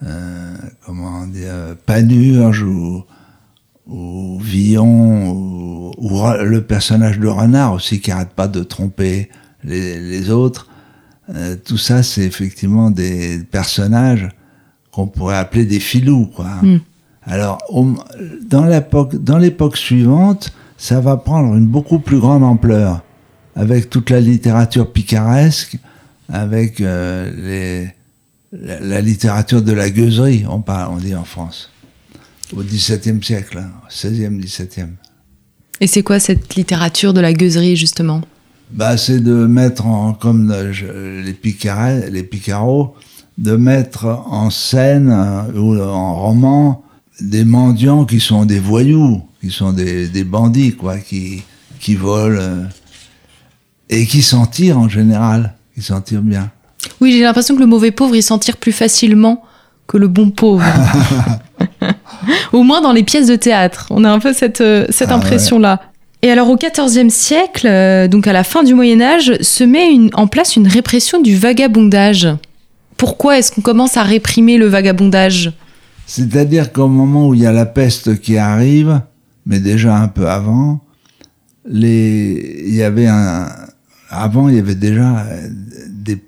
[0.04, 3.04] euh, comment dire, Panurge ou,
[3.86, 9.28] ou Villon ou, ou, le personnage de Renard aussi qui arrête pas de tromper
[9.64, 10.68] les, les autres,
[11.34, 14.28] euh, tout ça c'est effectivement des personnages
[14.90, 16.48] qu'on pourrait appeler des filous, quoi.
[16.62, 16.80] Mm.
[17.24, 17.58] Alors,
[18.48, 23.02] dans l'époque, dans l'époque suivante, ça va prendre une beaucoup plus grande ampleur,
[23.54, 25.78] avec toute la littérature picaresque,
[26.32, 27.94] avec euh, les,
[28.52, 31.70] la, littérature de la gueuserie, on parle, on dit en France,
[32.54, 34.94] au XVIIe siècle, hein, 16e, XVIIe.
[35.80, 38.22] Et c'est quoi cette littérature de la gueuserie, justement?
[38.70, 42.94] Bah, C'est de mettre en, comme les, picares, les picaros,
[43.38, 46.84] de mettre en scène euh, ou en roman
[47.20, 51.42] des mendiants qui sont des voyous, qui sont des, des bandits, quoi, qui,
[51.78, 52.64] qui volent euh,
[53.88, 56.50] et qui s'en tirent en général, qui s'en tirent bien.
[57.00, 59.42] Oui, j'ai l'impression que le mauvais pauvre, il s'en tire plus facilement
[59.86, 60.64] que le bon pauvre.
[62.52, 63.86] Au moins dans les pièces de théâtre.
[63.90, 65.80] On a un peu cette, euh, cette ah impression-là.
[66.22, 69.90] Et alors au XIVe siècle, euh, donc à la fin du Moyen Âge, se met
[69.90, 72.28] une, en place une répression du vagabondage.
[72.98, 75.52] Pourquoi est-ce qu'on commence à réprimer le vagabondage?
[76.06, 79.00] C'est-à-dire qu'au moment où il y a la peste qui arrive,
[79.46, 80.80] mais déjà un peu avant,
[81.66, 83.48] les, il y avait un,
[84.10, 85.24] avant, il y avait déjà
[85.88, 86.22] des,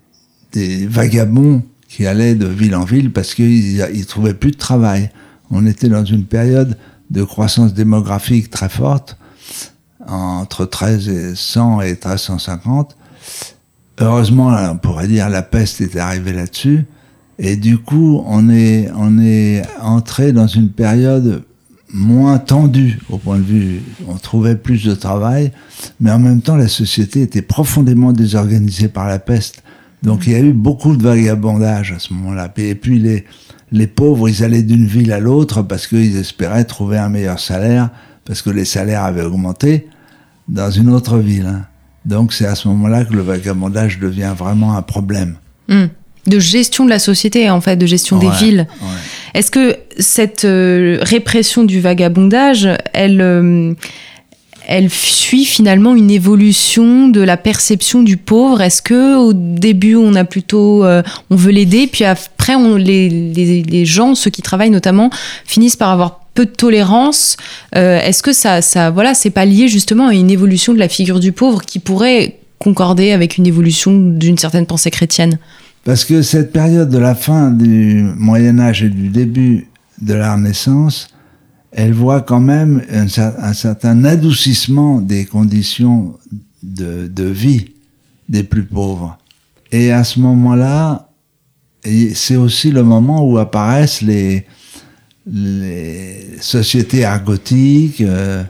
[0.53, 5.11] des vagabonds qui allaient de ville en ville parce qu'ils ne trouvaient plus de travail.
[5.51, 6.77] On était dans une période
[7.11, 9.19] de croissance démographique très forte,
[10.07, 12.97] entre 1300 et 1350.
[14.01, 16.87] Heureusement, on pourrait dire la peste est arrivée là-dessus.
[17.39, 21.45] Et du coup, on est, on est entré dans une période
[21.93, 25.53] moins tendue au point de vue, on trouvait plus de travail,
[26.01, 29.63] mais en même temps, la société était profondément désorganisée par la peste.
[30.03, 32.53] Donc il y a eu beaucoup de vagabondage à ce moment-là.
[32.57, 33.25] Et puis les,
[33.71, 37.91] les pauvres, ils allaient d'une ville à l'autre parce qu'ils espéraient trouver un meilleur salaire,
[38.25, 39.89] parce que les salaires avaient augmenté
[40.49, 41.47] dans une autre ville.
[41.47, 41.67] Hein.
[42.05, 45.37] Donc c'est à ce moment-là que le vagabondage devient vraiment un problème.
[45.69, 45.87] Mmh
[46.27, 48.67] de gestion de la société, en fait, de gestion des villes.
[49.35, 53.75] Est-ce que cette euh, répression du vagabondage, elle, euh,
[54.67, 60.15] elle suit finalement une évolution de la perception du pauvre Est-ce que au début, on
[60.15, 65.11] a plutôt, euh, on veut l'aider, puis après, on, les, gens, ceux qui travaillent notamment,
[65.45, 67.37] finissent par avoir peu de tolérance.
[67.73, 71.21] Est-ce que ça, ça, voilà, c'est pas lié justement à une évolution de la figure
[71.21, 75.39] du pauvre qui pourrait concorder avec une évolution d'une certaine pensée chrétienne?
[75.85, 79.67] Parce que cette période de la fin du Moyen Âge et du début
[80.01, 81.09] de la Renaissance,
[81.73, 86.19] elle voit quand même un, certain adoucissement des conditions
[86.63, 87.73] de, vie
[88.29, 89.19] des plus pauvres.
[89.71, 91.09] Et à ce moment-là,
[92.15, 94.47] c'est aussi le moment où apparaissent les,
[96.41, 98.01] sociétés argotiques.
[98.01, 98.43] Euh,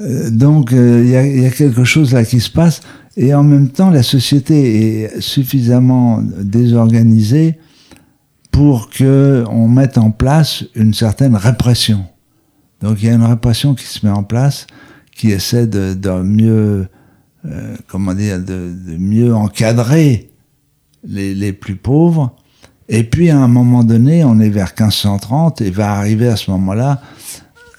[0.00, 2.80] euh donc euh, il y, y, a quelque chose là qui se passe
[3.16, 7.58] et en même temps, la société est suffisamment désorganisée
[8.50, 12.04] pour que on mette en place une certaine répression.
[12.84, 14.66] Donc il y a une répression qui se met en place,
[15.10, 16.86] qui essaie de, de mieux,
[17.46, 20.30] euh, comment dire, de, de, mieux encadrer
[21.02, 22.36] les, les, plus pauvres.
[22.90, 26.50] Et puis à un moment donné, on est vers 1530 et va arriver à ce
[26.50, 27.00] moment-là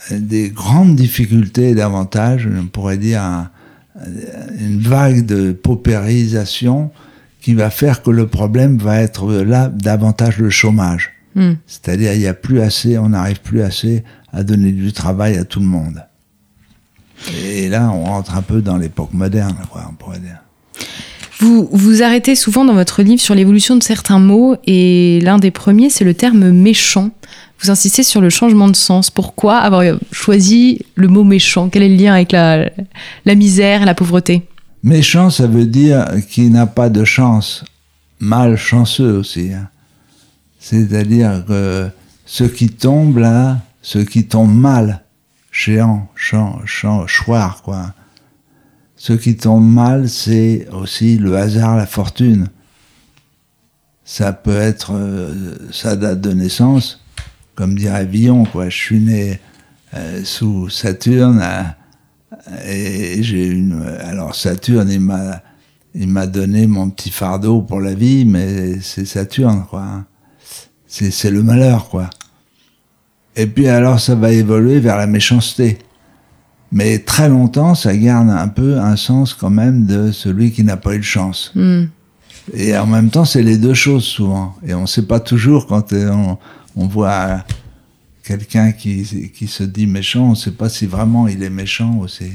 [0.09, 3.51] des grandes difficultés davantage, on pourrait dire un,
[4.59, 6.89] une vague de paupérisation
[7.41, 11.11] qui va faire que le problème va être là davantage le chômage.
[11.35, 11.53] Hmm.
[11.67, 14.03] C'est-à-dire il n'y a plus assez, on n'arrive plus assez
[14.35, 16.03] à donner du travail à tout le monde.
[17.33, 20.37] Et là, on rentre un peu dans l'époque moderne, quoi, on pourrait dire.
[21.39, 25.51] Vous vous arrêtez souvent dans votre livre sur l'évolution de certains mots, et l'un des
[25.51, 27.09] premiers, c'est le terme méchant.
[27.61, 29.09] Vous insistez sur le changement de sens.
[29.09, 31.69] Pourquoi avoir choisi le mot méchant?
[31.69, 32.69] Quel est le lien avec la,
[33.23, 34.43] la misère et la pauvreté?
[34.83, 37.63] Méchant, ça veut dire qu'il n'a pas de chance.
[38.19, 39.53] Malchanceux aussi.
[39.53, 39.69] Hein.
[40.59, 41.87] C'est-à-dire que
[42.25, 45.03] ceux qui tombent là, ceux qui tombent mal,
[45.51, 47.93] chéant, chant, choir, quoi.
[48.95, 52.47] Ceux qui tombent mal, c'est aussi le hasard, la fortune.
[54.03, 57.05] Ça peut être euh, sa date de naissance,
[57.53, 58.69] comme dirait Villon, quoi.
[58.69, 59.39] Je suis né
[59.93, 63.83] euh, sous Saturne euh, et j'ai une.
[63.99, 70.05] Alors Saturne, il m'a, donné mon petit fardeau pour la vie, mais c'est Saturne, quoi.
[70.87, 72.09] C'est le malheur, quoi.
[73.35, 75.77] Et puis alors ça va évoluer vers la méchanceté.
[76.71, 80.77] Mais très longtemps, ça garde un peu un sens quand même de celui qui n'a
[80.77, 81.51] pas eu de chance.
[81.55, 81.85] Hmm.
[82.53, 84.55] Et en même temps, c'est les deux choses souvent.
[84.67, 86.37] Et on ne sait pas toujours quand on,
[86.75, 87.43] on voit
[88.25, 91.97] quelqu'un qui, qui se dit méchant, on ne sait pas si vraiment il est méchant
[91.99, 92.31] ou c'est...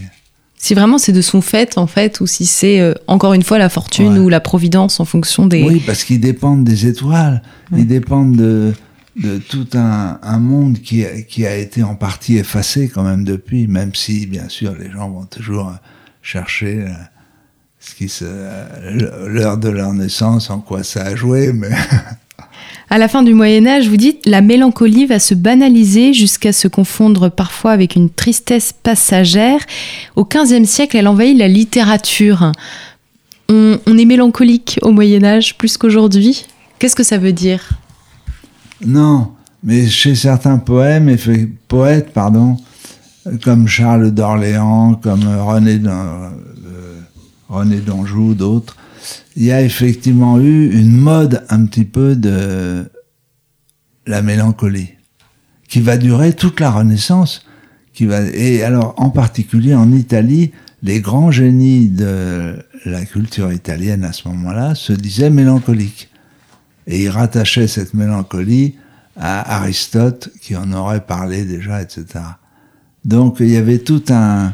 [0.56, 3.58] Si vraiment c'est de son fait, en fait, ou si c'est euh, encore une fois
[3.58, 4.18] la fortune Ouais.
[4.18, 5.62] ou la providence en fonction des.
[5.62, 7.40] Oui, parce qu'ils dépendent des étoiles,
[7.74, 8.74] ils dépendent de,
[9.16, 14.26] de tout un, monde qui, a- été en partie effacé quand même depuis, même si,
[14.26, 15.72] bien sûr, les gens vont toujours
[16.22, 16.90] chercher euh,
[17.80, 18.12] ce qui
[19.26, 21.52] l'heure de leur naissance, en quoi ça a joué,
[22.88, 26.66] À la fin du Moyen Âge, vous dites, la mélancolie va se banaliser jusqu'à se
[26.66, 29.60] confondre parfois avec une tristesse passagère.
[30.16, 32.50] Au XVe siècle, elle envahit la littérature.
[33.48, 36.46] On est mélancolique au Moyen Âge plus qu'aujourd'hui?
[36.78, 37.79] Qu'est-ce que ça veut dire?
[38.86, 39.32] Non.
[39.62, 41.14] Mais chez certains poèmes,
[41.68, 42.56] poètes, pardon,
[43.42, 46.30] comme Charles d'Orléans, comme René, euh,
[47.48, 48.76] René d'Anjou, d'autres,
[49.36, 52.90] il y a effectivement eu une mode un petit peu de
[54.06, 54.94] la mélancolie,
[55.68, 57.44] qui va durer toute la Renaissance.
[57.92, 64.04] Qui va, et alors, en particulier en Italie, les grands génies de la culture italienne
[64.04, 66.09] à ce moment-là se disaient mélancoliques.
[66.86, 68.74] Et il rattachait cette mélancolie
[69.16, 72.04] à Aristote, qui en aurait parlé déjà, etc.
[73.04, 74.52] Donc il y avait tout un,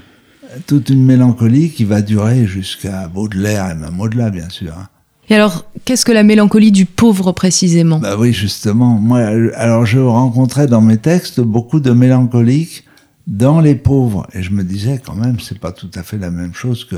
[0.67, 4.73] toute une mélancolie qui va durer jusqu'à Baudelaire et même au-delà, bien sûr.
[4.79, 4.89] hein.
[5.29, 7.99] Et alors, qu'est-ce que la mélancolie du pauvre précisément?
[7.99, 8.91] Bah oui, justement.
[8.99, 9.19] Moi,
[9.57, 12.85] alors je rencontrais dans mes textes beaucoup de mélancoliques
[13.27, 16.31] dans les pauvres, et je me disais quand même, c'est pas tout à fait la
[16.31, 16.95] même chose que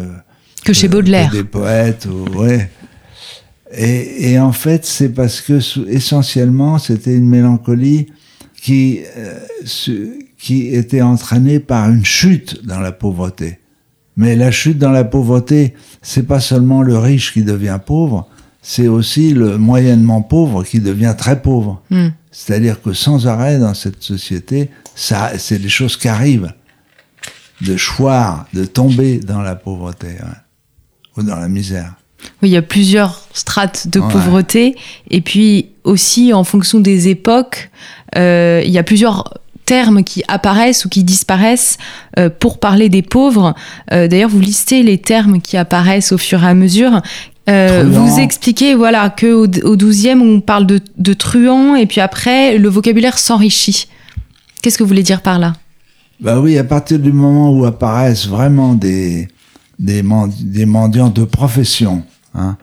[0.63, 1.31] Que chez Baudelaire.
[1.31, 2.71] que des poètes, ou, ouais.
[3.73, 8.07] Et, et en fait, c'est parce que essentiellement, c'était une mélancolie
[8.61, 9.39] qui, euh,
[10.39, 13.59] qui était entraînée par une chute dans la pauvreté.
[14.17, 18.29] Mais la chute dans la pauvreté, c'est pas seulement le riche qui devient pauvre,
[18.63, 21.83] c'est aussi le moyennement pauvre qui devient très pauvre.
[21.91, 22.09] Hmm.
[22.31, 26.53] C'est-à-dire que sans arrêt dans cette société, ça, c'est des choses qui arrivent.
[27.61, 31.17] De choir, de tomber dans la pauvreté, ouais.
[31.17, 31.95] ou dans la misère.
[32.43, 34.09] Oui, il y a plusieurs strates de Ouais.
[34.11, 34.75] pauvreté.
[35.11, 37.71] Et puis aussi, en fonction des époques,
[38.17, 41.77] euh, il y a plusieurs termes qui apparaissent ou qui disparaissent
[42.19, 43.55] euh, pour parler des pauvres.
[43.93, 47.03] Euh, D'ailleurs, vous listez les termes qui apparaissent au fur et à mesure.
[47.49, 52.01] Euh, vous expliquez voilà que au, au 12e on parle de, de truand et puis
[52.03, 53.89] après le vocabulaire s'enrichit.
[54.61, 55.55] Qu'est-ce que vous voulez dire par là?
[56.21, 59.29] Bah oui, à partir du moment où apparaissent vraiment des,
[59.79, 60.03] des,
[60.41, 62.03] des mendiants de profession,
[62.35, 62.57] hein,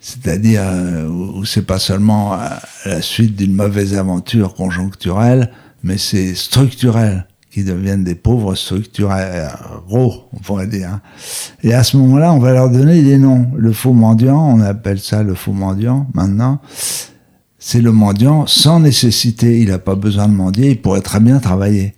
[0.00, 5.50] c'est-à-dire euh, où, c'est pas seulement à la suite d'une mauvaise aventure conjoncturelle,
[5.82, 9.50] mais c'est structurel, qui deviennent des pauvres structurels,
[9.88, 10.90] gros, on pourrait dire.
[10.90, 11.00] hein.
[11.62, 13.50] Et à ce moment-là, on va leur donner des noms.
[13.56, 16.60] Le faux mendiant, on appelle ça le faux mendiant maintenant.
[17.58, 19.60] C'est le mendiant sans nécessité.
[19.60, 21.94] Il n'a pas besoin de mendier, il pourrait très bien travailler.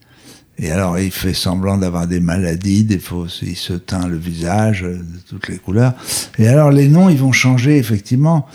[0.63, 4.85] Et alors, il fait semblant d'avoir des maladies, des fausses, il se teint le visage
[4.85, 5.95] euh, de toutes les couleurs.
[6.39, 8.47] Et alors, les noms, ils vont changer, effectivement,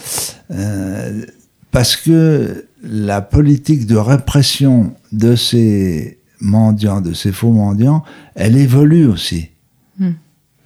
[0.52, 1.26] euh,
[1.72, 8.04] parce que la politique de répression de ces mendiants, de ces faux mendiants,
[8.36, 9.50] elle évolue aussi.
[9.98, 10.12] Hmm.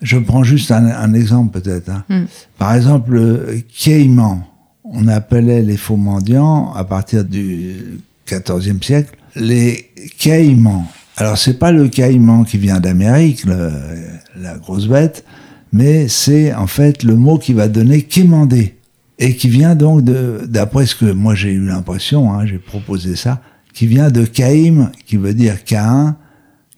[0.01, 1.89] Je prends juste un, un exemple, peut-être.
[1.89, 2.03] hein.
[2.09, 2.25] Hmm.
[2.57, 4.45] Par exemple, le quéiment.
[4.83, 10.85] On appelait les faux mendiants, à partir du XIVe siècle, les caïmans.
[11.19, 15.25] Alors, c'est pas le caïman qui vient d'Amérique, la grosse bête,
[15.73, 18.77] mais c'est en fait le mot qui va donner quémander.
[19.21, 23.17] Et qui vient donc de, d'après ce que moi j'ai eu l'impression, hein, j'ai proposé
[23.17, 23.41] ça,
[23.73, 26.15] qui vient de Caïm, qui veut dire Caïn.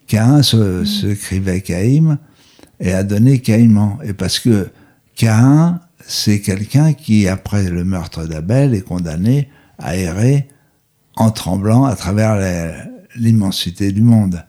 [0.07, 2.17] Caïn se, se écrivait Caïm
[2.79, 3.99] et a donné Caïman.
[4.03, 4.69] Et parce que
[5.15, 10.47] Caïn, c'est quelqu'un qui, après le meurtre d'Abel, est condamné à errer
[11.15, 14.43] en tremblant à travers la- l'immensité du monde.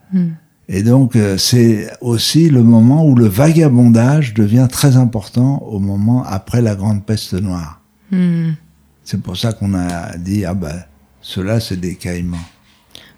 [0.69, 6.25] Et donc, euh, c'est aussi le moment où le vagabondage devient très important au moment
[6.25, 7.81] après la grande peste noire.
[8.11, 8.53] Hmm.
[9.05, 10.85] C'est pour ça qu'on a dit, ah ben,
[11.21, 12.39] ceux-là, c'est des caïmans.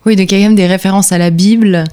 [0.07, 1.85] Oui, donc il y a quand même des références à la Bible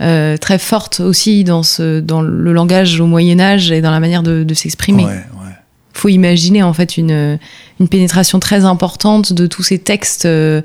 [0.00, 4.00] euh, très fortes aussi dans, ce, dans le langage au Moyen Âge et dans la
[4.00, 5.04] manière de, de s'exprimer.
[5.04, 5.52] Ouais, ouais.
[5.92, 7.38] faut imaginer en fait une,
[7.78, 10.62] une pénétration très importante de tous ces textes euh,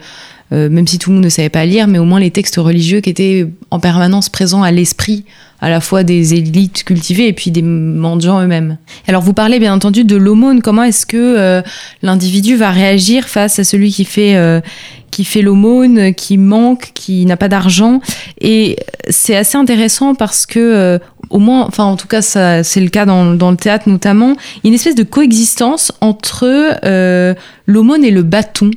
[0.51, 2.55] euh, même si tout le monde ne savait pas lire, mais au moins les textes
[2.57, 5.25] religieux qui étaient en permanence présents à l'esprit
[5.61, 8.77] à la fois des élites cultivées et puis des mendiants eux-mêmes.
[9.07, 10.61] Alors vous parlez bien entendu de l'aumône.
[10.61, 11.61] Comment est-ce que euh,
[12.01, 14.61] l'individu va réagir face à celui qui fait euh,
[15.11, 17.99] qui fait l'aumône, qui manque, qui n'a pas d'argent?
[18.39, 18.77] Et
[19.09, 22.89] c'est assez intéressant parce que euh, au moins, enfin en tout cas ça c'est le
[22.89, 26.79] cas dans, dans, le théâtre notamment, une espèce de coexistence entre
[27.67, 28.71] l'aumône et le bâton.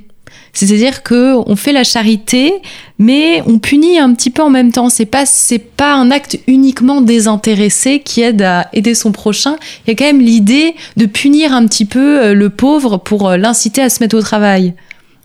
[0.52, 2.52] C'est-à-dire que on fait la charité,
[2.98, 4.90] mais on punit un petit peu en même temps.
[4.90, 9.56] C'est pas c'est pas un acte uniquement désintéressé qui aide à aider son prochain.
[9.86, 13.28] Il y a quand même l'idée de punir un petit peu euh, le pauvre pour
[13.28, 14.74] euh, l'inciter à se mettre au travail.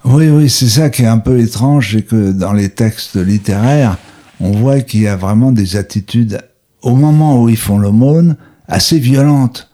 [0.06, 3.98] Oui, oui, c'est ça qui est un peu étrange, c'est que dans les textes littéraires,
[4.40, 6.40] on voit qu'il y a vraiment des attitudes
[6.82, 9.70] au moment où ils font l'aumône assez violentes.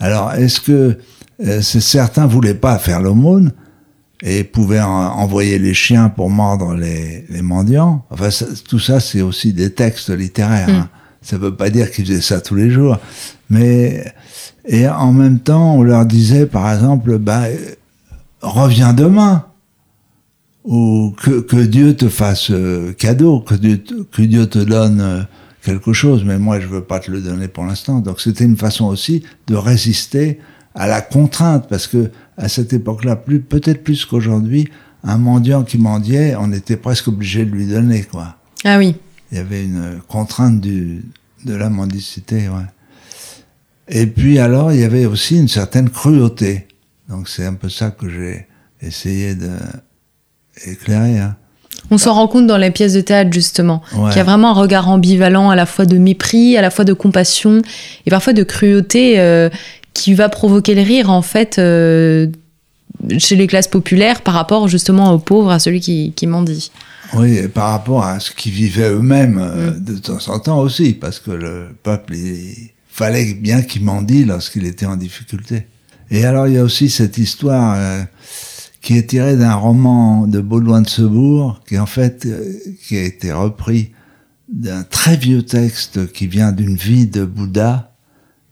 [0.00, 0.98] Alors, est-ce que
[1.46, 3.52] euh, certains voulaient pas faire l'aumône
[4.22, 8.04] et pouvaient envoyer les chiens pour mordre les, les mendiants.
[8.10, 8.28] Enfin,
[8.68, 10.68] tout ça, c'est aussi des textes littéraires.
[10.68, 10.72] Mm.
[10.72, 10.88] Hein.
[11.22, 12.98] Ça veut pas dire qu'ils faisaient ça tous les jours,
[13.50, 14.04] mais
[14.66, 17.44] et en même temps, on leur disait, par exemple, bah,
[18.40, 19.44] reviens demain
[20.64, 25.22] ou que, que Dieu te fasse euh, cadeau, que Dieu, que Dieu te donne euh,
[25.62, 28.00] quelque chose, mais moi je veux pas te le donner pour l'instant.
[28.00, 30.38] Donc c'était une façon aussi de résister
[30.74, 32.10] à la contrainte, parce que
[32.40, 34.68] à cette époque-là, plus peut-être plus qu'aujourd'hui,
[35.04, 38.36] un mendiant qui mendiait, on était presque obligé de lui donner, quoi.
[38.64, 38.96] Ah oui.
[39.30, 41.04] Il y avait une contrainte du,
[41.44, 42.66] de la mendicité, ouais.
[43.88, 46.66] Et puis alors, il y avait aussi une certaine cruauté.
[47.08, 48.46] Donc c'est un peu ça que j'ai
[48.80, 49.50] essayé de
[50.66, 51.18] éclairer.
[51.18, 51.36] Hein.
[51.90, 54.54] On s'en rend compte dans les pièces de théâtre, justement, qu'il y a vraiment un
[54.54, 57.62] regard ambivalent, à la fois de mépris, à la fois de compassion,
[58.06, 59.48] et parfois de cruauté, euh,
[59.94, 62.28] qui va provoquer le rire en fait euh,
[63.18, 66.70] chez les classes populaires par rapport justement aux pauvres, à celui qui, qui mendie.
[67.14, 69.84] Oui, et par rapport à ce qu'ils vivaient eux-mêmes euh, mm.
[69.84, 74.64] de temps en temps aussi, parce que le peuple, il fallait bien qu'il mendie lorsqu'il
[74.64, 75.66] était en difficulté.
[76.10, 78.02] Et alors il y a aussi cette histoire euh,
[78.80, 82.26] qui est tirée d'un roman de Baudouin de Sebourg, qui en fait
[82.86, 83.92] qui a été repris
[84.52, 87.89] d'un très vieux texte qui vient d'une vie de Bouddha,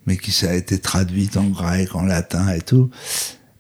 [0.09, 2.89] mais qui ça a été traduite en grec, en latin et tout,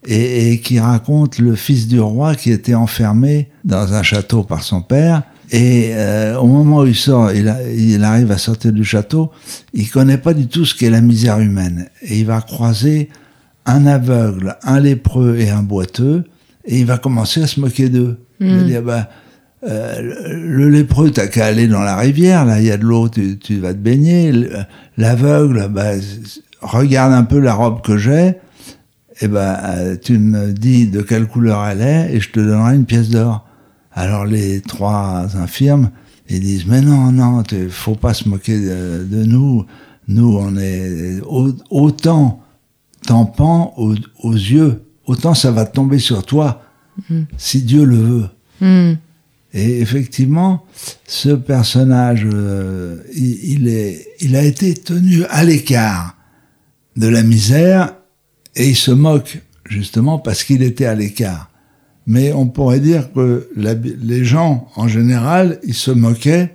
[0.06, 4.80] et, qui raconte le fils du roi qui était enfermé dans un château par son
[4.80, 5.22] père.
[5.50, 9.30] Et euh, au moment où il sort, il, il, arrive à sortir du château,
[9.74, 11.88] il connaît pas du tout ce qu'est la misère humaine.
[12.02, 13.10] Et il va croiser
[13.66, 16.24] un aveugle, un lépreux et un boiteux,
[16.64, 18.18] et il va commencer à se moquer d'eux.
[18.40, 18.66] Il va hmm.
[18.66, 19.08] dire, bah,
[19.64, 23.08] euh, le lépreux, t'as qu'à aller dans la rivière, là, il y a de l'eau,
[23.08, 24.32] tu, tu, vas te baigner.
[24.96, 25.92] L'aveugle, bah,
[26.60, 28.34] regarde un peu la robe que j'ai,
[29.20, 32.76] et ben, euh, tu me dis de quelle couleur elle est, et je te donnerai
[32.76, 33.46] une pièce d'or.
[33.92, 35.90] Alors les trois infirmes,
[36.28, 39.64] ils disent, mais non, non, faut pas se moquer de, nous.
[40.06, 41.20] Nous, on est
[41.70, 42.42] autant
[43.06, 43.32] t'en
[43.76, 46.62] aux, aux, yeux, autant ça va tomber sur toi,
[47.10, 47.22] mm.
[47.36, 48.28] si Dieu le veut.
[48.60, 48.98] Mm.
[49.54, 50.64] Et effectivement,
[51.06, 56.16] ce personnage, euh, il, est, il a été tenu à l'écart
[56.96, 57.94] de la misère
[58.56, 61.50] et il se moque justement parce qu'il était à l'écart.
[62.06, 66.54] Mais on pourrait dire que les gens, en général, ils se moquaient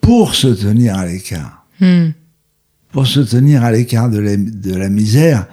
[0.00, 1.66] pour se tenir à l'écart.
[1.80, 2.10] Hmm.
[2.92, 5.46] Pour se tenir à l'écart de, de, la misère,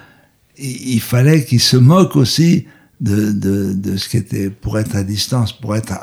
[0.57, 2.67] il, il fallait qu'ils se moquent aussi
[3.03, 5.93] de, de, de, ce qui était pour être à distance, pour être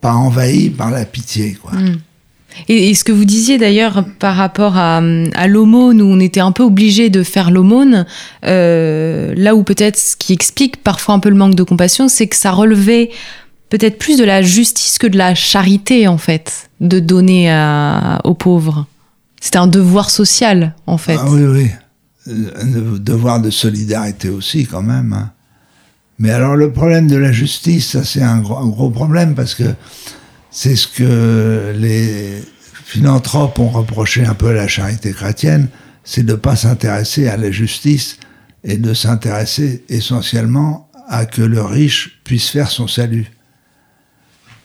[0.00, 1.52] pas envahi par la pitié.
[1.54, 1.72] Quoi.
[1.72, 1.98] Hmm.
[2.68, 5.02] Et, ce que vous disiez d'ailleurs par rapport à,
[5.34, 8.06] à l'aumône, où on était un peu obligé de faire l'aumône,
[8.44, 12.26] euh, là où peut-être ce qui explique parfois un peu le manque de compassion, c'est
[12.26, 13.10] que ça relevait
[13.68, 18.34] peut-être plus de la justice que de la charité, en fait, de donner à, aux
[18.34, 18.86] pauvres.
[19.40, 21.18] C'était un devoir social, en fait.
[21.18, 21.70] Ah oui, oui.
[22.26, 25.12] Un devoir de solidarité aussi, quand même.
[25.12, 25.30] Hein.
[26.22, 29.56] Mais alors le problème de la justice, ça c'est un gros, un gros, problème parce
[29.56, 29.64] que
[30.52, 32.40] c'est ce que les
[32.84, 35.66] philanthropes ont reproché un peu à la charité chrétienne,
[36.04, 38.18] c'est de ne pas s'intéresser à la justice
[38.62, 43.26] et de s'intéresser essentiellement à que le riche puisse faire son salut.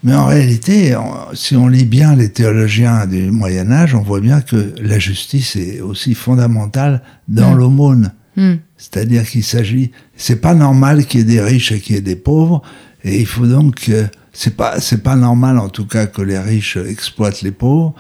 [0.04, 0.96] Mais en réalité,
[1.34, 5.56] si on lit bien les théologiens du Moyen Âge, on voit bien que la justice
[5.56, 8.12] est aussi fondamentale dans l'aumône.
[8.38, 8.54] Mmh.
[8.78, 12.02] C'est-à-dire qu'il s'agit, c'est pas normal qu'il y ait des riches et qu'il y ait
[12.02, 12.62] des pauvres,
[13.04, 13.92] et il faut donc,
[14.32, 17.96] c'est pas, c'est pas normal en tout cas que les riches exploitent les pauvres,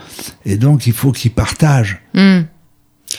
[0.45, 1.99] et donc il faut qu'ils partagent.
[2.13, 2.41] Hmm.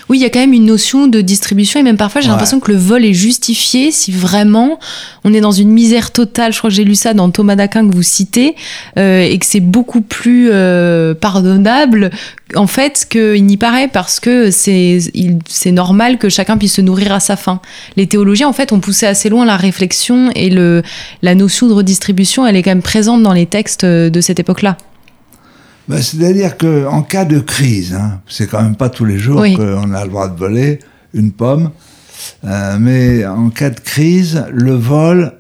[0.09, 2.33] Oui, il y a quand même une notion de distribution et même parfois j'ai Ouais.
[2.33, 4.79] l'impression que le vol est justifié si vraiment
[5.25, 6.53] on est dans une misère totale.
[6.53, 8.55] Je crois que j'ai lu ça dans Thomas d'Aquin que vous citez
[8.99, 12.11] euh, et que c'est beaucoup plus euh, pardonnable
[12.57, 17.21] en fait qu'il n'y paraît parce que c'est normal que chacun puisse se nourrir à
[17.21, 17.61] sa faim.
[17.97, 20.83] Les théologiens en fait ont poussé assez loin la réflexion et le
[21.23, 24.77] la notion de redistribution elle est quand même présente dans les textes de cette époque-là.
[25.89, 29.55] Ben, C'est-à-dire qu'en cas de crise, hein, c'est quand même pas tous les jours Oui.
[29.57, 30.79] qu'on a le droit de voler
[31.15, 31.71] une pomme,
[32.45, 35.33] euh, mais en cas de crise, le vol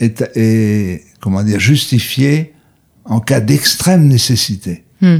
[0.00, 2.52] est, est comment dire, justifié
[3.04, 4.84] en cas d'extrême nécessité.
[5.00, 5.18] Hmm.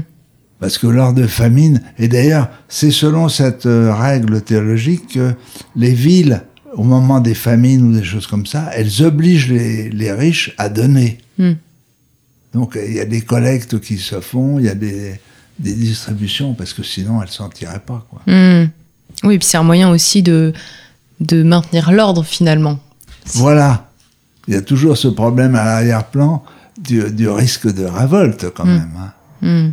[0.58, 5.34] Parce que lors de famine, et d'ailleurs, c'est selon cette euh, règle théologique que
[5.76, 6.42] les villes,
[6.74, 10.68] au moment des famines ou des choses comme ça, elles obligent les, les riches à
[10.68, 11.18] donner.
[11.38, 11.52] Hmm.
[12.54, 15.20] Donc il y a des collectes qui se font, il y a des,
[15.58, 18.06] des distributions, parce que sinon elles s'en tiraient pas.
[18.08, 18.20] Quoi.
[18.26, 18.68] Hmm.
[19.24, 20.52] Oui, puis c'est un moyen aussi de,
[21.20, 22.78] de maintenir l'ordre finalement.
[23.34, 23.90] Voilà.
[24.46, 26.44] Il y a toujours ce problème à l'arrière-plan
[26.80, 28.68] du, du risque de révolte quand Hmm.
[28.78, 28.90] même.
[28.98, 29.12] hein.
[29.42, 29.72] Hmm.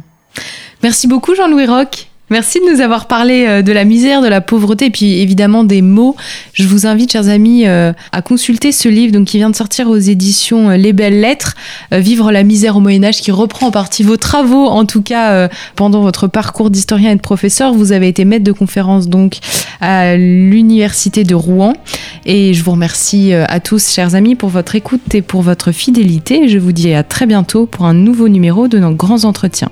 [0.83, 2.07] Merci beaucoup Jean-Louis Roch.
[2.31, 5.65] Merci de nous avoir parlé euh, de la misère, de la pauvreté et puis évidemment
[5.65, 6.15] des mots.
[6.53, 9.89] Je vous invite, chers amis, euh, à consulter ce livre donc, qui vient de sortir
[9.89, 11.55] aux éditions euh, Les Belles Lettres,
[11.91, 15.49] Vivre la misère au Moyen Âge, qui reprend en partie vos travaux, en tout cas
[15.75, 17.73] pendant votre parcours d'historien et de professeur.
[17.73, 19.39] Vous avez été maître de conférence donc
[19.81, 21.73] à l'Université de Rouen.
[22.25, 26.47] Et je vous remercie à tous, chers amis, pour votre écoute et pour votre fidélité.
[26.47, 29.71] Je vous dis à très bientôt pour un nouveau numéro de nos grands entretiens.